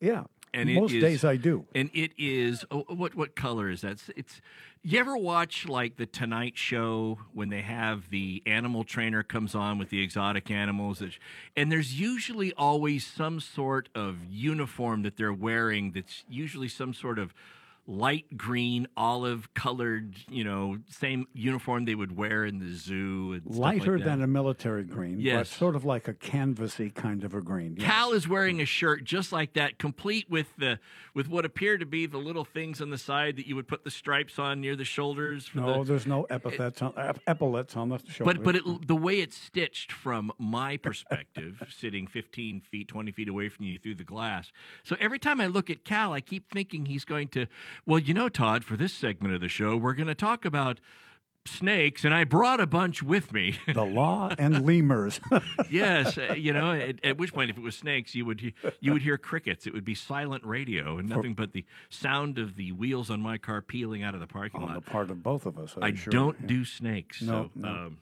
[0.00, 0.24] Yeah.
[0.54, 1.66] and Most is- days I do.
[1.74, 3.92] And it is oh, what what color is that?
[3.92, 4.40] It's, it's
[4.82, 9.78] you ever watch like the Tonight Show when they have the animal trainer comes on
[9.78, 11.18] with the exotic animals, that-
[11.56, 17.18] and there's usually always some sort of uniform that they're wearing that's usually some sort
[17.18, 17.34] of
[17.88, 23.32] light green, olive colored, you know, same uniform they would wear in the zoo.
[23.34, 24.04] And stuff like Lighter that.
[24.04, 25.36] than a military green, Yes.
[25.50, 27.76] but sort of like a canvasy kind of a green.
[27.78, 27.86] yes.
[27.88, 30.78] Cal is wearing a shirt just like that, complete with the
[31.14, 33.84] with what appear to be the little things on the side that you would put
[33.84, 35.46] the stripes on near the shoulders.
[35.46, 38.34] For No, the, there's no epithets on, ep- epaulets on the shoulder.
[38.34, 43.28] but but it, the way it's stitched from my perspective, sitting 15 feet, 20 feet
[43.28, 44.50] away from you through the glass.
[44.82, 47.46] So every time I look at Cal, I keep thinking he's going to.
[47.84, 50.80] Well, you know, Todd, for this segment of the show, we're going to talk about
[51.46, 53.58] snakes, and I brought a bunch with me.
[53.72, 55.20] the law and lemurs.
[55.70, 56.72] yes, uh, you know.
[56.72, 59.66] At, at which point, if it was snakes, you would you would hear crickets.
[59.66, 63.38] It would be silent radio and nothing but the sound of the wheels on my
[63.38, 64.76] car peeling out of the parking on lot.
[64.76, 65.74] On the part of both of us.
[65.80, 66.10] I sure.
[66.10, 66.46] don't Yeah.
[66.46, 67.22] do snakes.
[67.22, 67.68] No, so, no.
[67.68, 67.98] Um,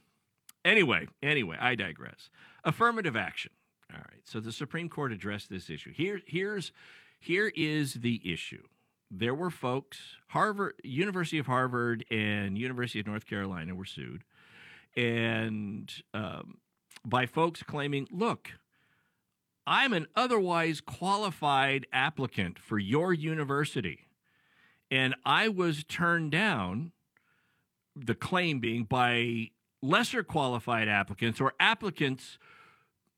[0.65, 2.31] anyway, anyway, I digress.
[2.65, 3.53] Affirmative action.
[3.93, 4.23] All right.
[4.25, 5.93] So the Supreme Court addressed this issue.
[5.93, 6.73] Here, here's
[7.21, 8.63] here is the issue.
[9.11, 9.99] There were folks,
[10.29, 14.25] Harvard, University of Harvard, and University of North Carolina were sued,
[14.97, 16.59] and um,
[17.05, 18.51] by folks claiming, look.
[19.67, 24.01] I'm an otherwise qualified applicant for your university.
[24.91, 26.93] And I was turned down
[27.97, 32.39] the claim being by lesser qualified applicants or applicants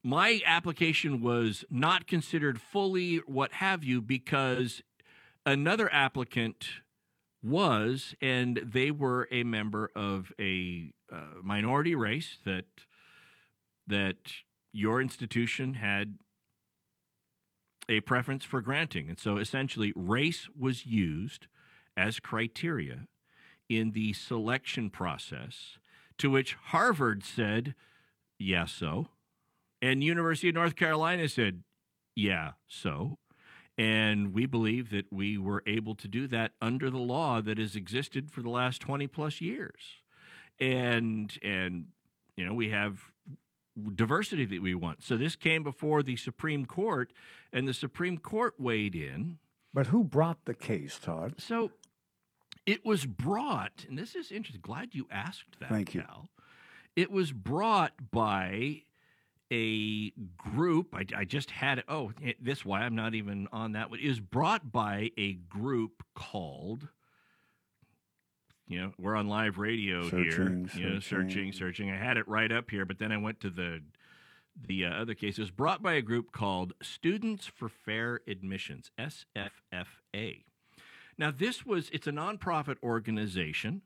[0.07, 4.80] my application was not considered fully what have you because
[5.47, 6.68] another applicant
[7.42, 12.66] was and they were a member of a uh, minority race that
[13.86, 14.16] that
[14.72, 16.18] your institution had
[17.88, 21.47] a preference for granting and so essentially race was used
[21.97, 23.07] as criteria
[23.68, 25.78] in the selection process,
[26.18, 27.74] to which Harvard said,
[28.38, 29.09] yeah, so.
[29.82, 31.62] And University of North Carolina said,
[32.14, 33.18] yeah, so.
[33.79, 37.77] And we believe that we were able to do that under the law that has
[37.77, 40.01] existed for the last 20 plus years.
[40.59, 41.87] And, and,
[42.37, 43.12] you know, we have
[43.95, 45.03] diversity that we want.
[45.03, 47.12] So this came before the Supreme Court,
[47.53, 49.39] and the Supreme Court weighed in.
[49.74, 51.35] But who brought the case, Todd?
[51.39, 51.72] So
[52.64, 54.62] it was brought, and this is interesting.
[54.62, 56.03] Glad you asked that, Thank you.
[56.03, 56.31] Cal.
[56.95, 58.85] It was brought by
[59.53, 60.94] a group.
[60.94, 61.82] I, I just had.
[61.88, 64.01] Oh, it, this why I'm not even on that one.
[64.01, 66.88] is brought by a group called.
[68.68, 70.82] You know, we're on live radio Searching, here.
[70.82, 71.30] You know, searching.
[71.30, 71.90] searching, searching.
[71.90, 73.80] I had it right up here, but then I went to the
[74.68, 75.38] the uh, other case.
[75.38, 80.44] It was brought by a group called Students for Fair Admissions, SFFA.
[81.18, 83.82] Now, this was, it's a nonprofit organization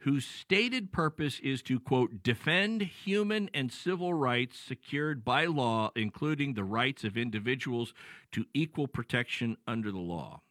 [0.00, 6.54] whose stated purpose is to, quote, defend human and civil rights secured by law, including
[6.54, 7.94] the rights of individuals
[8.32, 10.42] to equal protection under the law.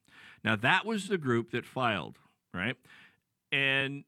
[0.43, 2.17] Now, that was the group that filed,
[2.53, 2.75] right?
[3.51, 4.03] And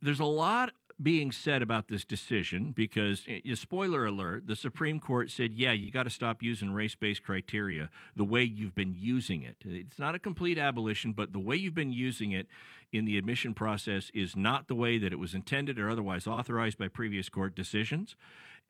[0.00, 0.72] there's a lot
[1.02, 5.90] being said about this decision because, eh, spoiler alert, the Supreme Court said, yeah, you
[5.90, 9.56] got to stop using race based criteria the way you've been using it.
[9.64, 12.46] It's not a complete abolition, but the way you've been using it
[12.92, 16.78] in the admission process is not the way that it was intended or otherwise authorized
[16.78, 18.16] by previous court decisions.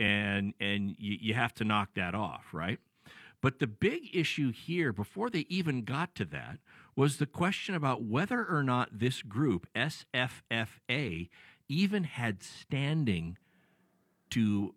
[0.00, 2.80] And, and you, you have to knock that off, right?
[3.40, 6.58] But the big issue here, before they even got to that,
[6.96, 11.28] was the question about whether or not this group, SFFA,
[11.68, 13.38] even had standing
[14.30, 14.74] to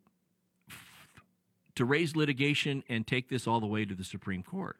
[1.76, 4.76] to raise litigation and take this all the way to the Supreme Court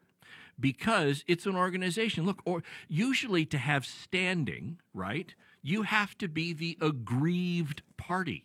[0.60, 2.26] because it's an organization.
[2.26, 5.34] Look, or usually to have standing, right?
[5.62, 8.44] You have to be the aggrieved party.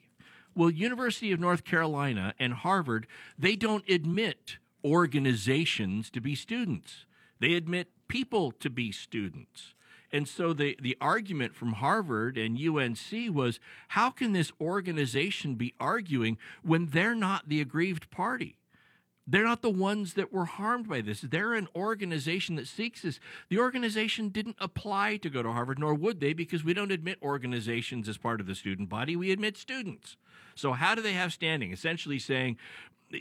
[0.54, 3.06] Well, University of North Carolina and Harvard,
[3.36, 7.06] they don't admit organizations to be students.
[7.40, 9.73] They admit people to be students.
[10.14, 13.58] And so the, the argument from Harvard and UNC was
[13.88, 18.54] how can this organization be arguing when they're not the aggrieved party?
[19.26, 21.20] They're not the ones that were harmed by this.
[21.20, 23.18] They're an organization that seeks this.
[23.48, 27.18] The organization didn't apply to go to Harvard, nor would they, because we don't admit
[27.20, 29.16] organizations as part of the student body.
[29.16, 30.16] We admit students.
[30.54, 31.72] So, how do they have standing?
[31.72, 32.56] Essentially saying,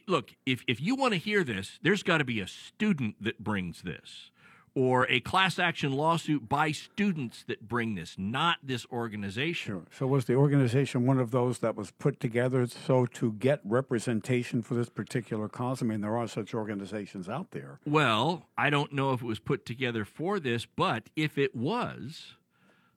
[0.06, 3.44] look, if, if you want to hear this, there's got to be a student that
[3.44, 4.30] brings this.
[4.76, 9.74] Or a class action lawsuit by students that bring this, not this organization.
[9.74, 9.84] Sure.
[9.98, 14.64] So was the organization one of those that was put together so to get representation
[14.64, 15.82] for this particular cause?
[15.82, 17.80] I mean, there are such organizations out there.
[17.86, 22.36] Well, I don't know if it was put together for this, but if it was,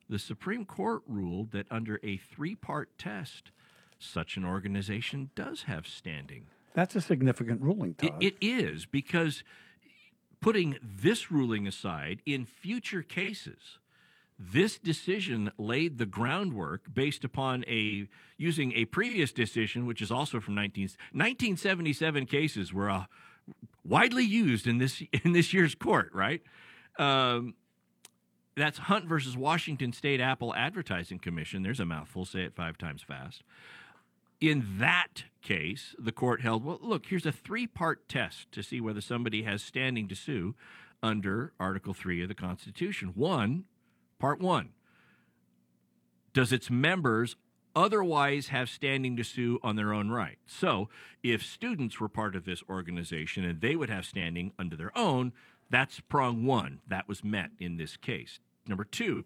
[0.09, 3.51] the Supreme Court ruled that under a three part test,
[3.99, 6.47] such an organization does have standing.
[6.73, 9.43] That's a significant ruling, It, it is because
[10.41, 13.79] putting this ruling aside, in future cases,
[14.39, 18.07] this decision laid the groundwork based upon a
[18.37, 23.05] using a previous decision, which is also from 19, 1977 cases were uh,
[23.83, 26.41] widely used in this in this year's court, right?
[26.99, 27.55] Um,
[28.55, 31.61] that's Hunt versus Washington State Apple Advertising Commission.
[31.61, 32.25] There's a mouthful.
[32.25, 33.43] Say it five times fast.
[34.39, 38.79] In that case, the court held, well, look, here's a three part test to see
[38.79, 40.55] whether somebody has standing to sue
[41.01, 43.13] under Article 3 of the Constitution.
[43.15, 43.65] One,
[44.19, 44.69] part one,
[46.33, 47.35] does its members
[47.75, 50.37] otherwise have standing to sue on their own right?
[50.45, 50.89] So
[51.23, 55.33] if students were part of this organization and they would have standing under their own,
[55.69, 56.81] that's prong one.
[56.87, 58.39] That was met in this case.
[58.67, 59.25] Number two,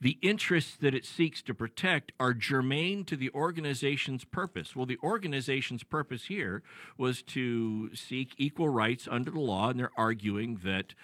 [0.00, 4.76] the interests that it seeks to protect are germane to the organization's purpose.
[4.76, 6.62] Well, the organization's purpose here
[6.98, 10.94] was to seek equal rights under the law, and they're arguing that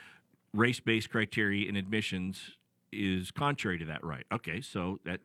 [0.52, 2.56] race based criteria in admissions
[2.92, 4.26] is contrary to that right.
[4.30, 5.20] Okay, so that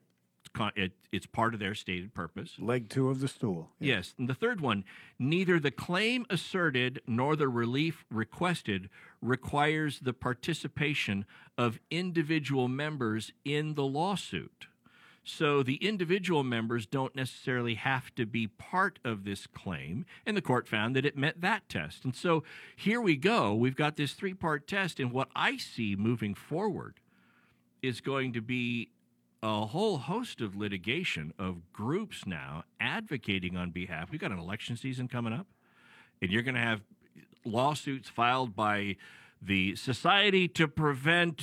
[0.76, 2.54] it, it's part of their stated purpose.
[2.60, 3.70] Leg two of the stool.
[3.80, 4.14] Yes.
[4.18, 4.84] And the third one
[5.20, 8.90] neither the claim asserted nor the relief requested
[9.22, 11.26] requires the participation
[11.58, 14.68] of individual members in the lawsuit.
[15.24, 20.42] So the individual members don't necessarily have to be part of this claim, and the
[20.42, 22.06] court found that it met that test.
[22.06, 22.44] And so
[22.78, 23.54] here we go.
[23.54, 27.02] We've got this three part test, and what I see moving forward
[27.82, 28.90] is going to be
[29.48, 34.12] a whole host of litigation of groups now advocating on behalf.
[34.12, 35.48] We've got an election season coming up,
[36.22, 36.82] and you're going to have
[37.46, 38.98] lawsuits filed by
[39.42, 41.42] the Society to Prevent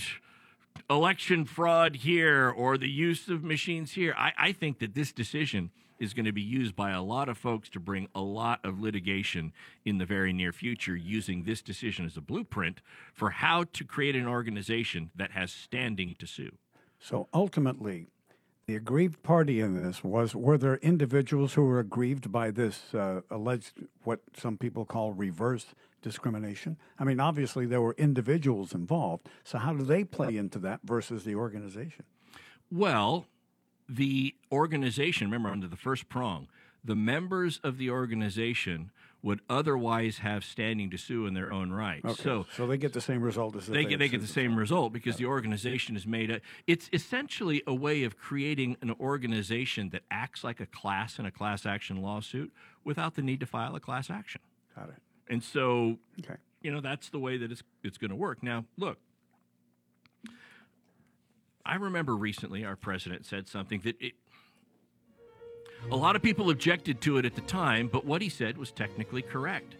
[0.90, 4.14] Election Fraud here or the use of machines here.
[4.18, 7.38] I, I think that this decision is going to be used by a lot of
[7.38, 9.52] folks to bring a lot of litigation
[9.84, 12.82] in the very near future using this decision as a blueprint
[13.14, 16.50] for how to create an organization that has standing to sue.
[17.04, 18.06] So ultimately,
[18.66, 23.20] the aggrieved party in this was were there individuals who were aggrieved by this uh,
[23.30, 23.72] alleged
[24.04, 25.66] what some people call reverse
[26.00, 26.78] discrimination?
[26.98, 29.28] I mean, obviously there were individuals involved.
[29.44, 32.06] So how do they play into that versus the organization?
[32.72, 33.26] Well,
[33.86, 36.48] the organization, remember under the first prong,
[36.82, 38.90] the members of the organization
[39.24, 42.04] would otherwise have standing to sue in their own right.
[42.04, 44.26] Okay, So so they get the same result as if they get they get the
[44.26, 46.30] same result because the organization is made.
[46.30, 51.24] A, it's essentially a way of creating an organization that acts like a class in
[51.24, 52.52] a class action lawsuit
[52.84, 54.42] without the need to file a class action.
[54.76, 54.96] Got it.
[55.30, 56.36] And so, okay.
[56.60, 58.42] you know, that's the way that it's it's going to work.
[58.42, 58.98] Now, look,
[61.64, 64.12] I remember recently our president said something that it,
[65.90, 68.72] a lot of people objected to it at the time, but what he said was
[68.72, 69.76] technically correct.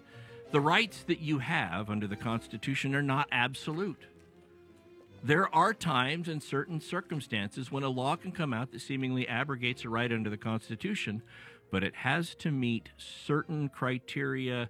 [0.52, 4.06] The rights that you have under the Constitution are not absolute.
[5.22, 9.84] There are times and certain circumstances when a law can come out that seemingly abrogates
[9.84, 11.22] a right under the Constitution,
[11.70, 14.68] but it has to meet certain criteria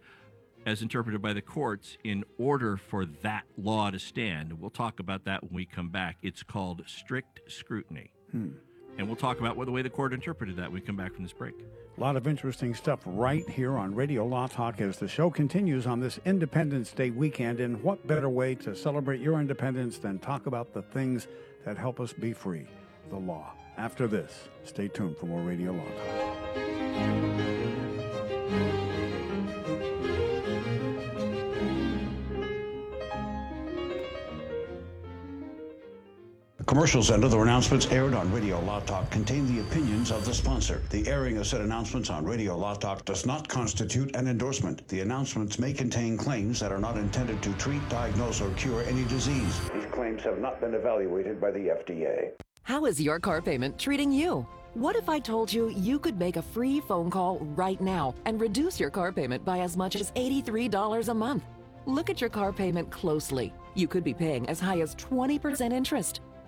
[0.64, 4.61] as interpreted by the courts in order for that law to stand.
[4.61, 6.16] We'll talk about that when we come back.
[6.22, 8.12] It's called strict scrutiny.
[8.30, 8.51] Hmm.
[8.99, 11.14] And we'll talk about what the way the court interpreted that when we come back
[11.14, 11.55] from this break.
[11.97, 15.86] A lot of interesting stuff right here on Radio Law Talk as the show continues
[15.86, 17.61] on this Independence Day weekend.
[17.61, 21.28] And what better way to celebrate your independence than talk about the things
[21.64, 22.66] that help us be free,
[23.11, 23.53] the law.
[23.76, 26.24] After this, stay tuned for more Radio Law Talk.
[36.75, 40.83] Commercials and other announcements aired on Radio Law Talk contain the opinions of the sponsor.
[40.91, 44.89] The airing of said announcements on Radio Law Talk does not constitute an endorsement.
[44.89, 49.05] The announcements may contain claims that are not intended to treat, diagnose, or cure any
[49.05, 49.61] disease.
[49.72, 52.33] These claims have not been evaluated by the FDA.
[52.64, 54.45] How is your car payment treating you?
[54.75, 58.41] What if I told you you could make a free phone call right now and
[58.41, 61.45] reduce your car payment by as much as $83 a month?
[61.87, 63.55] Look at your car payment closely.
[63.77, 66.20] You could be paying as high as 20% interest.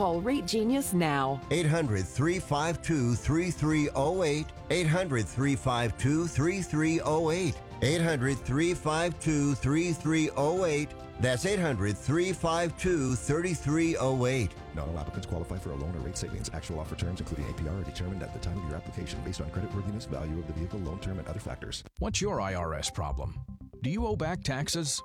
[0.00, 1.38] Call Rate Genius now.
[1.50, 4.46] 800 352 3308.
[4.70, 7.54] 800 352 3308.
[7.82, 10.88] 800 352 3308.
[11.20, 14.50] That's 800 352 3308.
[14.74, 16.50] Not all applicants qualify for a loan or rate savings.
[16.54, 19.50] Actual offer terms, including APR, are determined at the time of your application based on
[19.50, 21.84] creditworthiness, value of the vehicle, loan term, and other factors.
[21.98, 23.38] What's your IRS problem?
[23.82, 25.02] Do you owe back taxes?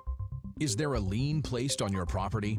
[0.58, 2.58] Is there a lien placed on your property?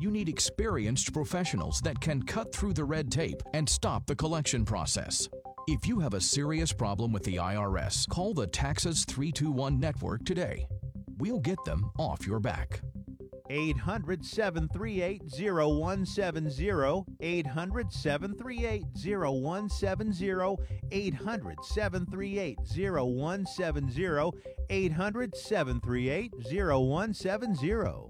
[0.00, 4.64] You need experienced professionals that can cut through the red tape and stop the collection
[4.64, 5.28] process.
[5.68, 10.66] If you have a serious problem with the IRS, call the Taxes 321 network today.
[11.18, 12.80] We'll get them off your back.
[13.50, 17.04] 800 738 0170.
[17.20, 20.56] 800 738 0170.
[20.90, 24.30] 800 738 0170.
[24.70, 28.09] 800 738 0170.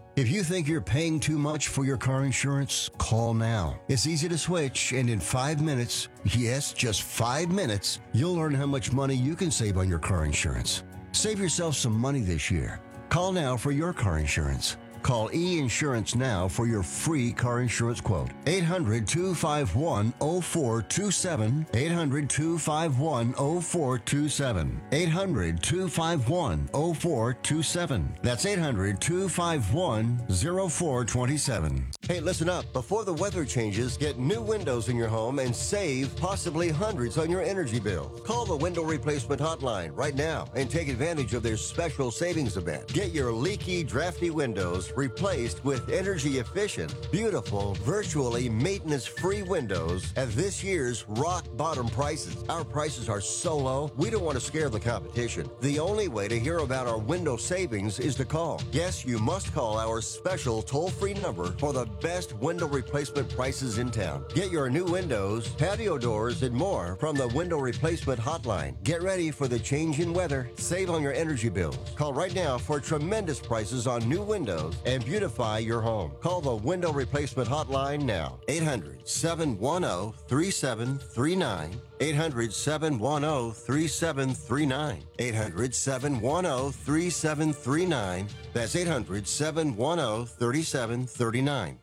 [0.17, 3.79] If you think you're paying too much for your car insurance, call now.
[3.87, 8.65] It's easy to switch, and in five minutes, yes, just five minutes, you'll learn how
[8.65, 10.83] much money you can save on your car insurance.
[11.13, 12.81] Save yourself some money this year.
[13.07, 14.75] Call now for your car insurance.
[15.01, 18.29] Call E Insurance now for your free car insurance quote.
[18.45, 21.65] 800 251 0427.
[21.73, 24.81] 800 251 0427.
[24.91, 28.15] 800 251 0427.
[28.21, 31.85] That's 800 251 0427.
[32.07, 32.71] Hey, listen up.
[32.73, 37.29] Before the weather changes, get new windows in your home and save possibly hundreds on
[37.29, 38.09] your energy bill.
[38.25, 42.87] Call the window replacement hotline right now and take advantage of their special savings event.
[42.93, 50.29] Get your leaky, drafty windows replaced with energy efficient, beautiful, virtually maintenance free windows at
[50.31, 52.43] this year's rock bottom prices.
[52.49, 55.49] Our prices are so low, we don't want to scare the competition.
[55.61, 58.61] The only way to hear about our window savings is to call.
[58.71, 63.77] Yes, you must call our special toll free number for the best window replacement prices
[63.77, 64.25] in town.
[64.33, 68.81] Get your new windows, patio doors, and more from the window replacement hotline.
[68.83, 70.49] Get ready for the change in weather.
[70.55, 71.77] Save on your energy bills.
[71.95, 76.11] Call right now for tremendous prices on new windows and beautify your home.
[76.21, 78.39] Call the window replacement hotline now.
[78.47, 81.81] 800 710 3739.
[81.99, 85.03] 800 710 3739.
[85.19, 88.27] 800 710 3739.
[88.53, 91.79] That's 800 710 3739.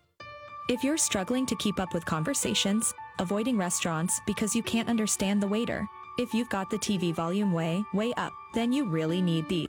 [0.68, 5.48] If you're struggling to keep up with conversations, avoiding restaurants because you can't understand the
[5.48, 5.86] waiter,
[6.18, 9.66] if you've got the TV volume way, way up, then you really need the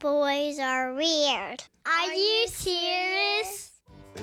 [0.00, 1.64] Boys are weird.
[1.84, 3.72] Are you serious?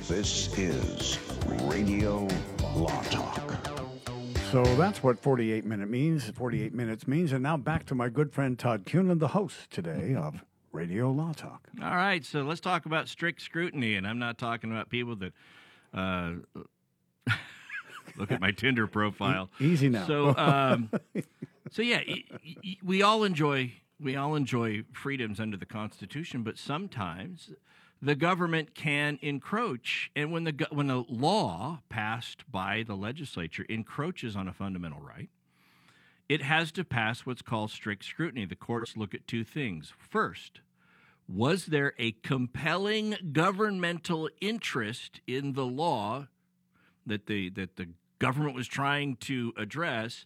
[0.07, 1.17] This is
[1.63, 2.28] Radio
[2.76, 3.41] Law Talk.
[4.51, 7.34] So that's what 48 minute means, 48 minutes means.
[7.34, 11.34] And now back to my good friend Todd Kuhn, the host today of Radio Law
[11.34, 11.67] Talk.
[11.84, 15.34] All right, so let's talk about strict scrutiny, and I'm not talking about people that
[15.93, 16.32] uh,
[18.17, 19.49] look at my Tinder profile.
[19.59, 20.07] E- easy now.
[20.07, 20.89] So, um,
[21.71, 22.23] so yeah, y-
[22.63, 27.52] y- we all enjoy we all enjoy freedoms under the Constitution, but sometimes
[28.02, 34.36] the government can encroach, and when the when a law passed by the legislature encroaches
[34.36, 35.30] on a fundamental right,
[36.28, 38.46] it has to pass what's called strict scrutiny.
[38.46, 39.93] The courts look at two things.
[39.98, 40.60] First,
[41.28, 46.28] was there a compelling governmental interest in the law
[47.06, 47.89] that the that the
[48.20, 50.26] government was trying to address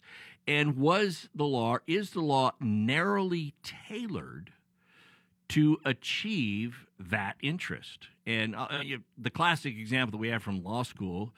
[0.50, 4.52] and was the law is the law narrowly tailored
[5.48, 8.68] to achieve that interest and uh,
[9.18, 11.32] the classic example that we have from law school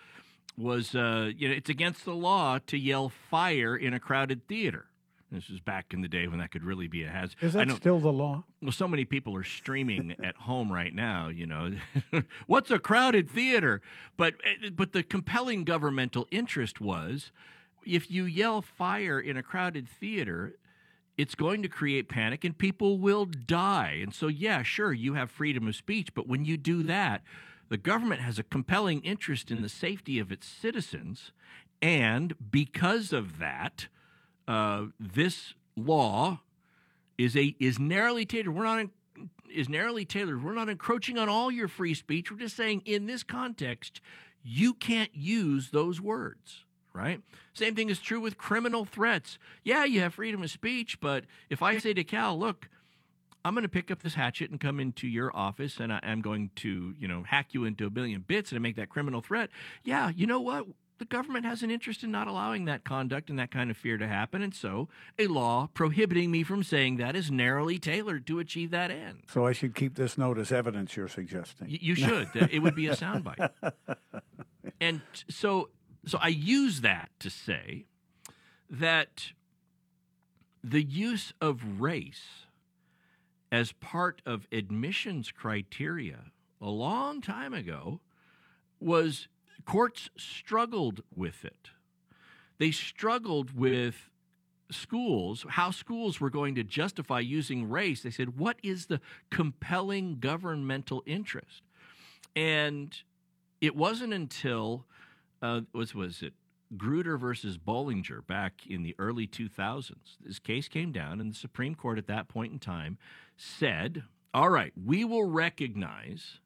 [0.56, 4.86] was uh, you know it's against the law to yell fire in a crowded theater.
[5.30, 7.36] This was back in the day when that could really be a hazard.
[7.40, 8.44] Is that know, still the law?
[8.60, 11.28] well, so many people are streaming at home right now.
[11.28, 11.72] You know,
[12.46, 13.80] what's a crowded theater?
[14.16, 17.32] But eh, but the compelling governmental interest was,
[17.87, 20.55] if you yell fire in a crowded theater,
[21.16, 23.99] it's going to create panic and people will die.
[24.03, 27.22] And so, yeah, sure, you have freedom of speech, but when you do that,
[27.68, 31.33] the government has a compelling interest in the safety of its citizens,
[31.80, 33.89] and because of that,
[34.47, 36.41] uh, this law
[37.16, 38.55] is a is narrowly tailored.
[38.55, 38.91] We're not in,
[39.51, 40.45] is narrowly tailored.
[40.45, 42.30] We're not encroaching on all your free speech.
[42.30, 44.03] We're just saying in this context,
[44.45, 46.64] you can't use those words.
[46.95, 47.20] Right.
[47.55, 49.38] Same thing is true with criminal threats.
[49.64, 52.68] Yeah, you have freedom of speech, but if I say to Cal, look,
[53.45, 56.20] I'm going to pick up this hatchet and come into your office and I, am
[56.20, 59.51] going to, you know, hack you into a billion bits and make that criminal threat.
[59.84, 60.66] Yeah, you know what?
[60.99, 63.99] The government has an interest in not allowing that conduct and that kind of fear
[63.99, 64.40] to happen.
[64.43, 64.88] And so
[65.18, 69.22] a law prohibiting me from saying that is narrowly tailored to achieve that end.
[69.28, 71.66] So I should keep this note as evidence you're suggesting.
[71.68, 72.28] Y- You should.
[72.34, 73.51] it would be a soundbite.
[74.80, 75.68] And so,
[76.07, 77.86] so I use that to say
[78.68, 79.32] that
[80.64, 82.46] the use of race
[83.50, 88.00] as part of admissions criteria a long time ago
[88.80, 89.28] was
[89.64, 91.70] courts struggled with it.
[92.59, 94.11] They struggled with
[94.70, 98.03] schools, how schools were going to justify using race.
[98.03, 99.00] They said, what is the
[99.30, 101.62] compelling governmental interest?
[102.34, 102.96] And
[103.61, 104.86] it wasn't until
[105.43, 106.32] uh, was was it
[106.76, 110.16] Grutter versus Bollinger back in the early 2000s.
[110.24, 112.97] This case came down, and the Supreme Court at that point in time
[113.36, 116.38] said, "All right, we will recognize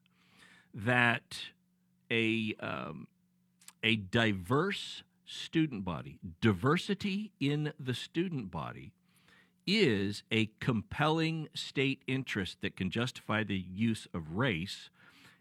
[0.73, 1.51] that
[2.11, 3.07] a um,
[3.83, 8.91] a diverse student body, diversity in the student body."
[9.69, 14.89] Is a compelling state interest that can justify the use of race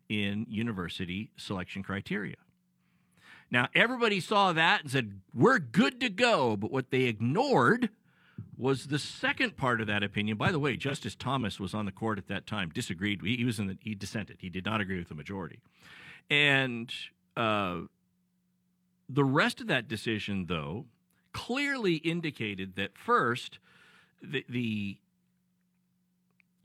[0.08, 2.34] in university selection criteria.
[3.50, 6.56] Now, everybody saw that and said, we're good to go.
[6.56, 7.90] But what they ignored
[8.58, 10.36] was the second part of that opinion.
[10.36, 13.20] By the way, Justice Thomas was on the court at that time, disagreed.
[13.22, 14.38] He was in the, he dissented.
[14.40, 15.60] He did not agree with the majority.
[16.30, 16.92] And
[17.36, 17.80] uh,
[19.08, 20.86] the rest of that decision, though,
[21.32, 23.58] clearly indicated that first,
[24.22, 24.98] the, the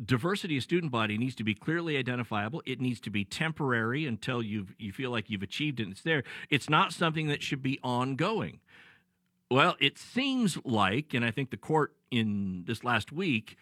[0.03, 2.61] diversity of student body needs to be clearly identifiable.
[2.65, 5.83] It needs to be temporary until you you feel like you've achieved it.
[5.83, 6.23] And it's there.
[6.49, 8.59] It's not something that should be ongoing.
[9.49, 13.57] Well, it seems like, and I think the court in this last week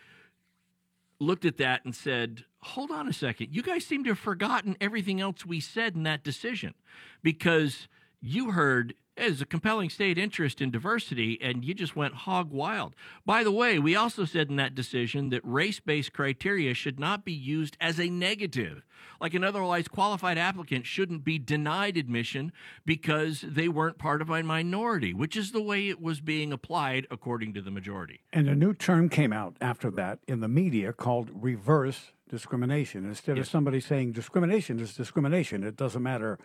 [1.20, 3.54] looked at that and said, "Hold on a second.
[3.54, 6.74] You guys seem to have forgotten everything else we said in that decision,
[7.22, 7.88] because
[8.22, 12.96] you heard." There's a compelling state interest in diversity, and you just went hog wild.
[13.26, 17.26] By the way, we also said in that decision that race based criteria should not
[17.26, 18.86] be used as a negative.
[19.20, 22.54] Like an otherwise qualified applicant shouldn't be denied admission
[22.86, 27.06] because they weren't part of a minority, which is the way it was being applied
[27.12, 28.22] according to the majority.
[28.32, 33.06] And a new term came out after that in the media called reverse discrimination.
[33.06, 36.40] Instead of somebody saying discrimination is discrimination, it doesn't matter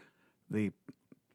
[0.50, 0.72] the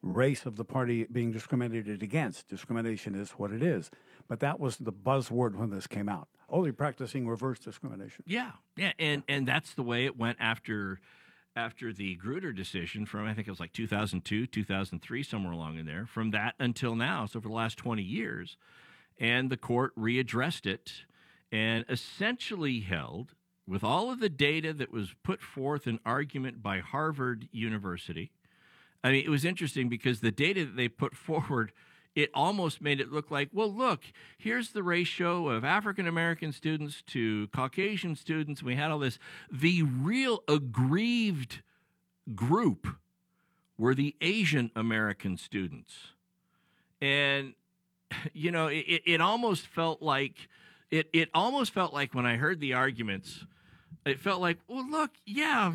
[0.01, 2.47] race of the party being discriminated against.
[2.47, 3.91] Discrimination is what it is.
[4.27, 6.27] But that was the buzzword when this came out.
[6.51, 8.23] They're practicing reverse discrimination.
[8.27, 10.99] Yeah, yeah, and and that's the way it went after
[11.55, 15.85] after the Grutter decision from I think it was like 2002, 2003, somewhere along in
[15.85, 16.05] there.
[16.05, 18.57] From that until now, so for the last 20 years,
[19.19, 21.05] and the court readdressed it
[21.51, 23.33] and essentially held
[23.67, 28.31] with all of the data that was put forth in argument by Harvard University.
[29.03, 31.71] I mean, it was interesting because the data that they put forward,
[32.15, 34.01] it almost made it look like, well, look,
[34.37, 38.61] here's the ratio of African American students to Caucasian students.
[38.63, 39.19] We had all this.
[39.51, 41.61] The real aggrieved
[42.35, 42.87] group
[43.77, 45.95] were the Asian American students.
[47.01, 47.53] And,
[48.33, 50.35] you know, it, it almost felt like,
[50.91, 53.45] it, it almost felt like when I heard the arguments,
[54.05, 55.73] it felt like, well, look, yeah,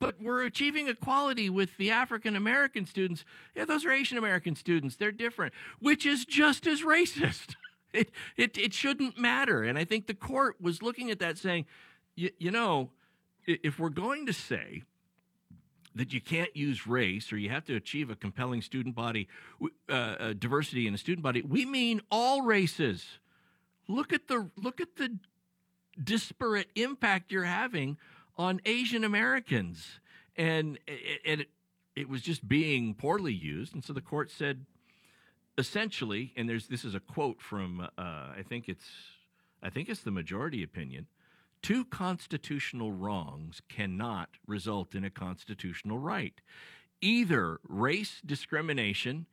[0.00, 3.24] but we're achieving equality with the African American students.
[3.54, 4.96] Yeah, those are Asian American students.
[4.96, 7.54] They're different, which is just as racist.
[7.92, 9.64] It, it, it shouldn't matter.
[9.64, 11.66] And I think the court was looking at that saying,
[12.14, 12.90] you, know,
[13.48, 14.84] if we're going to say
[15.96, 19.26] that you can't use race or you have to achieve a compelling student body,
[19.88, 23.04] uh, uh, diversity in a student body, we mean all races.
[23.88, 25.18] Look at the look at the
[26.00, 27.96] disparate impact you're having
[28.40, 30.00] on Asian Americans.
[30.34, 30.78] And,
[31.26, 31.44] and
[31.94, 34.64] it was just being poorly used, and so the court said,
[35.58, 38.86] essentially, and there's this is a quote from uh, I think it's
[39.62, 41.06] I think it's the majority opinion.
[41.60, 46.40] Two constitutional wrongs cannot result in a constitutional right.
[47.02, 49.26] Either race discrimination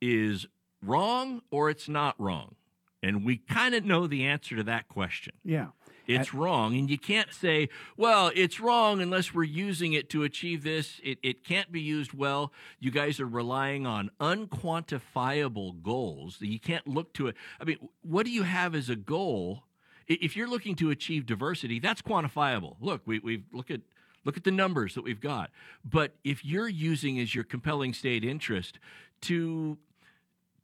[0.00, 0.46] is
[0.82, 2.56] wrong or it's not wrong.
[3.00, 5.34] And we kind of know the answer to that question.
[5.44, 5.68] Yeah.
[6.08, 6.76] It's wrong.
[6.76, 11.00] And you can't say, well, it's wrong unless we're using it to achieve this.
[11.04, 12.52] It, it can't be used well.
[12.80, 16.38] You guys are relying on unquantifiable goals.
[16.40, 17.36] You can't look to it.
[17.60, 19.64] I mean, what do you have as a goal?
[20.06, 22.76] If you're looking to achieve diversity, that's quantifiable.
[22.80, 23.82] Look, we, we've look at
[24.24, 25.50] look at the numbers that we've got.
[25.84, 28.78] But if you're using as your compelling state interest
[29.22, 29.76] to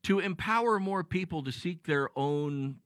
[0.04, 2.76] to empower more people to seek their own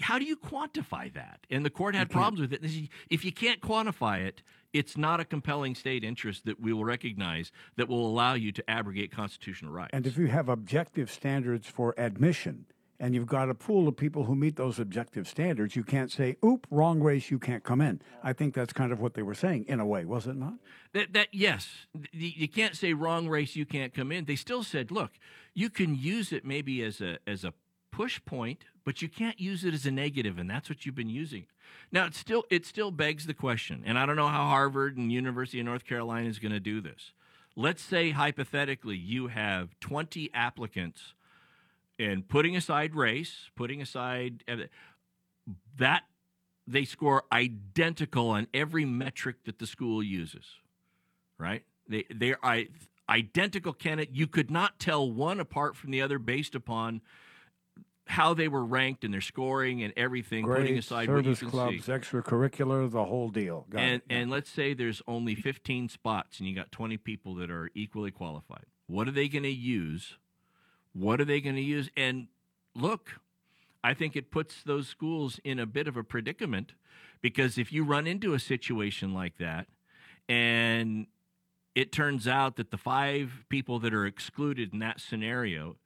[0.00, 3.60] how do you quantify that and the court had problems with it if you can't
[3.60, 8.34] quantify it it's not a compelling state interest that we will recognize that will allow
[8.34, 12.66] you to abrogate constitutional rights And if you have objective standards for admission
[13.00, 16.36] and you've got a pool of people who meet those objective standards, you can't say,
[16.44, 18.00] oop, wrong race, you can't come in.
[18.24, 20.54] I think that's kind of what they were saying in a way, was it not?
[20.94, 24.24] That, that yes, you can't say wrong race, you can't come in.
[24.24, 25.12] They still said, look,
[25.54, 27.52] you can use it maybe as a as a
[27.90, 31.10] push point, but you can't use it as a negative, and that's what you've been
[31.10, 31.44] using.
[31.92, 35.12] Now it still it still begs the question, and I don't know how Harvard and
[35.12, 37.12] University of North Carolina is going to do this.
[37.54, 41.12] Let's say hypothetically you have twenty applicants,
[41.98, 44.56] and putting aside race, putting aside uh,
[45.76, 46.04] that
[46.66, 50.46] they score identical on every metric that the school uses
[51.36, 51.62] right?
[51.88, 52.64] They they are
[53.08, 54.14] identical candidate.
[54.14, 57.02] You could not tell one apart from the other based upon
[58.08, 60.44] how they were ranked and their scoring and everything.
[60.46, 61.92] putting Grades, aside what you service clubs, see.
[61.92, 63.66] extracurricular, the whole deal.
[63.70, 64.02] Got And it.
[64.14, 68.10] and let's say there's only 15 spots and you got 20 people that are equally
[68.10, 68.64] qualified.
[68.86, 70.16] What are they going to use?
[70.94, 71.90] What are they going to use?
[71.96, 72.28] And
[72.74, 73.20] look,
[73.84, 76.72] I think it puts those schools in a bit of a predicament
[77.20, 79.66] because if you run into a situation like that
[80.28, 81.06] and
[81.74, 85.76] it turns out that the five people that are excluded in that scenario,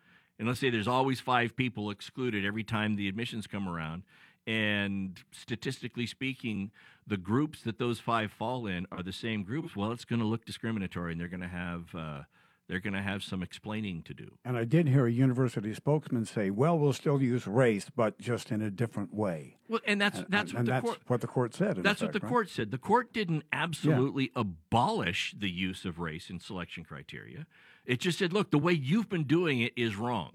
[0.42, 4.02] and let's say there's always five people excluded every time the admissions come around,
[4.44, 6.72] and statistically speaking,
[7.06, 9.76] the groups that those five fall in are the same groups.
[9.76, 12.22] Well, it's going to look discriminatory, and they're going to have uh,
[12.66, 14.32] they're going to have some explaining to do.
[14.44, 18.50] And I did hear a university spokesman say, well, we'll still use race, but just
[18.50, 19.58] in a different way.
[19.68, 21.76] Well, and that's And- that's and, what and the that's court what the court said.
[21.84, 22.28] That's what the right?
[22.28, 22.72] court said.
[22.72, 27.46] The court didn't absolutely abolish the use of race in selection criteria.
[27.84, 30.32] It just said, look, the way you've been doing it is wrong,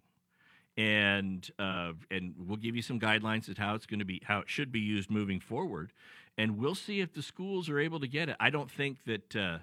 [0.75, 4.39] and uh, and we'll give you some guidelines as how it's going to be, how
[4.39, 5.93] it should be used moving forward,
[6.37, 8.35] and we'll see if the schools are able to get it.
[8.39, 9.59] I don't think that uh,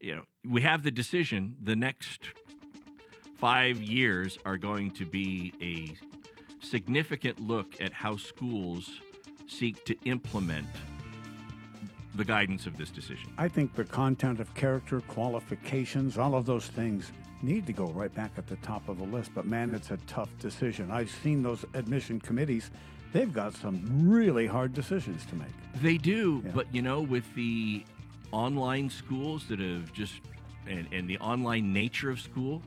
[0.00, 1.56] you know we have the decision.
[1.62, 2.28] The next
[3.36, 5.94] five years are going to be a
[6.64, 8.88] significant look at how schools
[9.48, 10.68] seek to implement
[12.14, 13.32] the guidance of this decision.
[13.38, 17.10] I think the content of character, qualifications, all of those things
[17.42, 19.32] need to go right back at the top of the list.
[19.34, 20.90] But man, it's a tough decision.
[20.90, 22.70] I've seen those admission committees.
[23.12, 25.48] They've got some really hard decisions to make.
[25.80, 27.84] They do, but you know, with the
[28.32, 30.14] online schools that have just
[30.66, 32.62] and, and the online nature of school,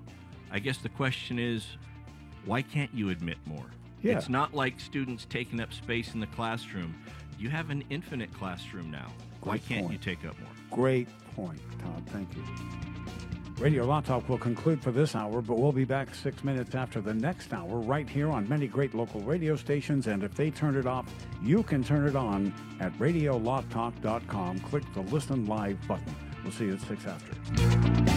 [0.51, 1.65] I guess the question is,
[2.45, 3.65] why can't you admit more?
[4.01, 4.17] Yeah.
[4.17, 6.95] It's not like students taking up space in the classroom.
[7.39, 9.11] You have an infinite classroom now.
[9.41, 10.49] Why can't you take up more?
[10.71, 12.03] Great point, Todd.
[12.07, 12.43] Thank you.
[13.59, 17.01] Radio Law Talk will conclude for this hour, but we'll be back six minutes after
[17.01, 20.05] the next hour right here on many great local radio stations.
[20.05, 21.11] And if they turn it off,
[21.41, 24.59] you can turn it on at radiolawtalk.com.
[24.59, 26.15] Click the Listen Live button.
[26.43, 28.16] We'll see you at six after.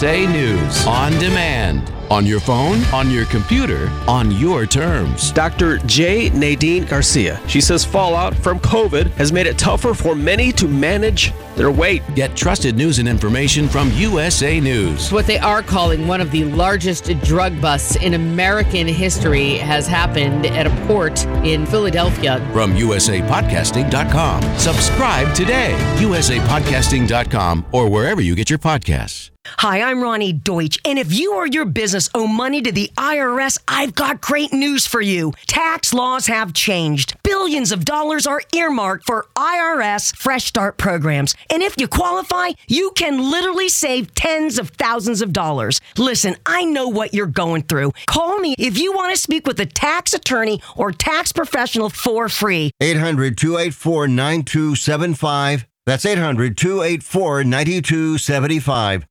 [0.00, 1.92] USA News on demand.
[2.08, 5.32] On your phone, on your computer, on your terms.
[5.32, 5.78] Dr.
[5.78, 6.30] J.
[6.30, 7.40] Nadine Gracia.
[7.48, 12.02] She says fallout from COVID has made it tougher for many to manage their weight.
[12.14, 15.12] Get trusted news and information from USA News.
[15.12, 20.46] What they are calling one of the largest drug busts in American history has happened
[20.46, 22.38] at a port in Philadelphia.
[22.54, 24.58] From usapodcasting.com.
[24.58, 25.76] Subscribe today.
[25.96, 29.30] usapodcasting.com or wherever you get your podcasts.
[29.56, 33.58] Hi, I'm Ronnie Deutsch, and if you or your business owe money to the IRS,
[33.66, 35.32] I've got great news for you.
[35.46, 37.16] Tax laws have changed.
[37.24, 42.90] Billions of dollars are earmarked for IRS Fresh Start programs, and if you qualify, you
[42.92, 45.80] can literally save tens of thousands of dollars.
[45.96, 47.92] Listen, I know what you're going through.
[48.06, 52.28] Call me if you want to speak with a tax attorney or tax professional for
[52.28, 52.70] free.
[52.80, 55.66] 800 284 9275.
[55.86, 59.06] That's 800 284 9275.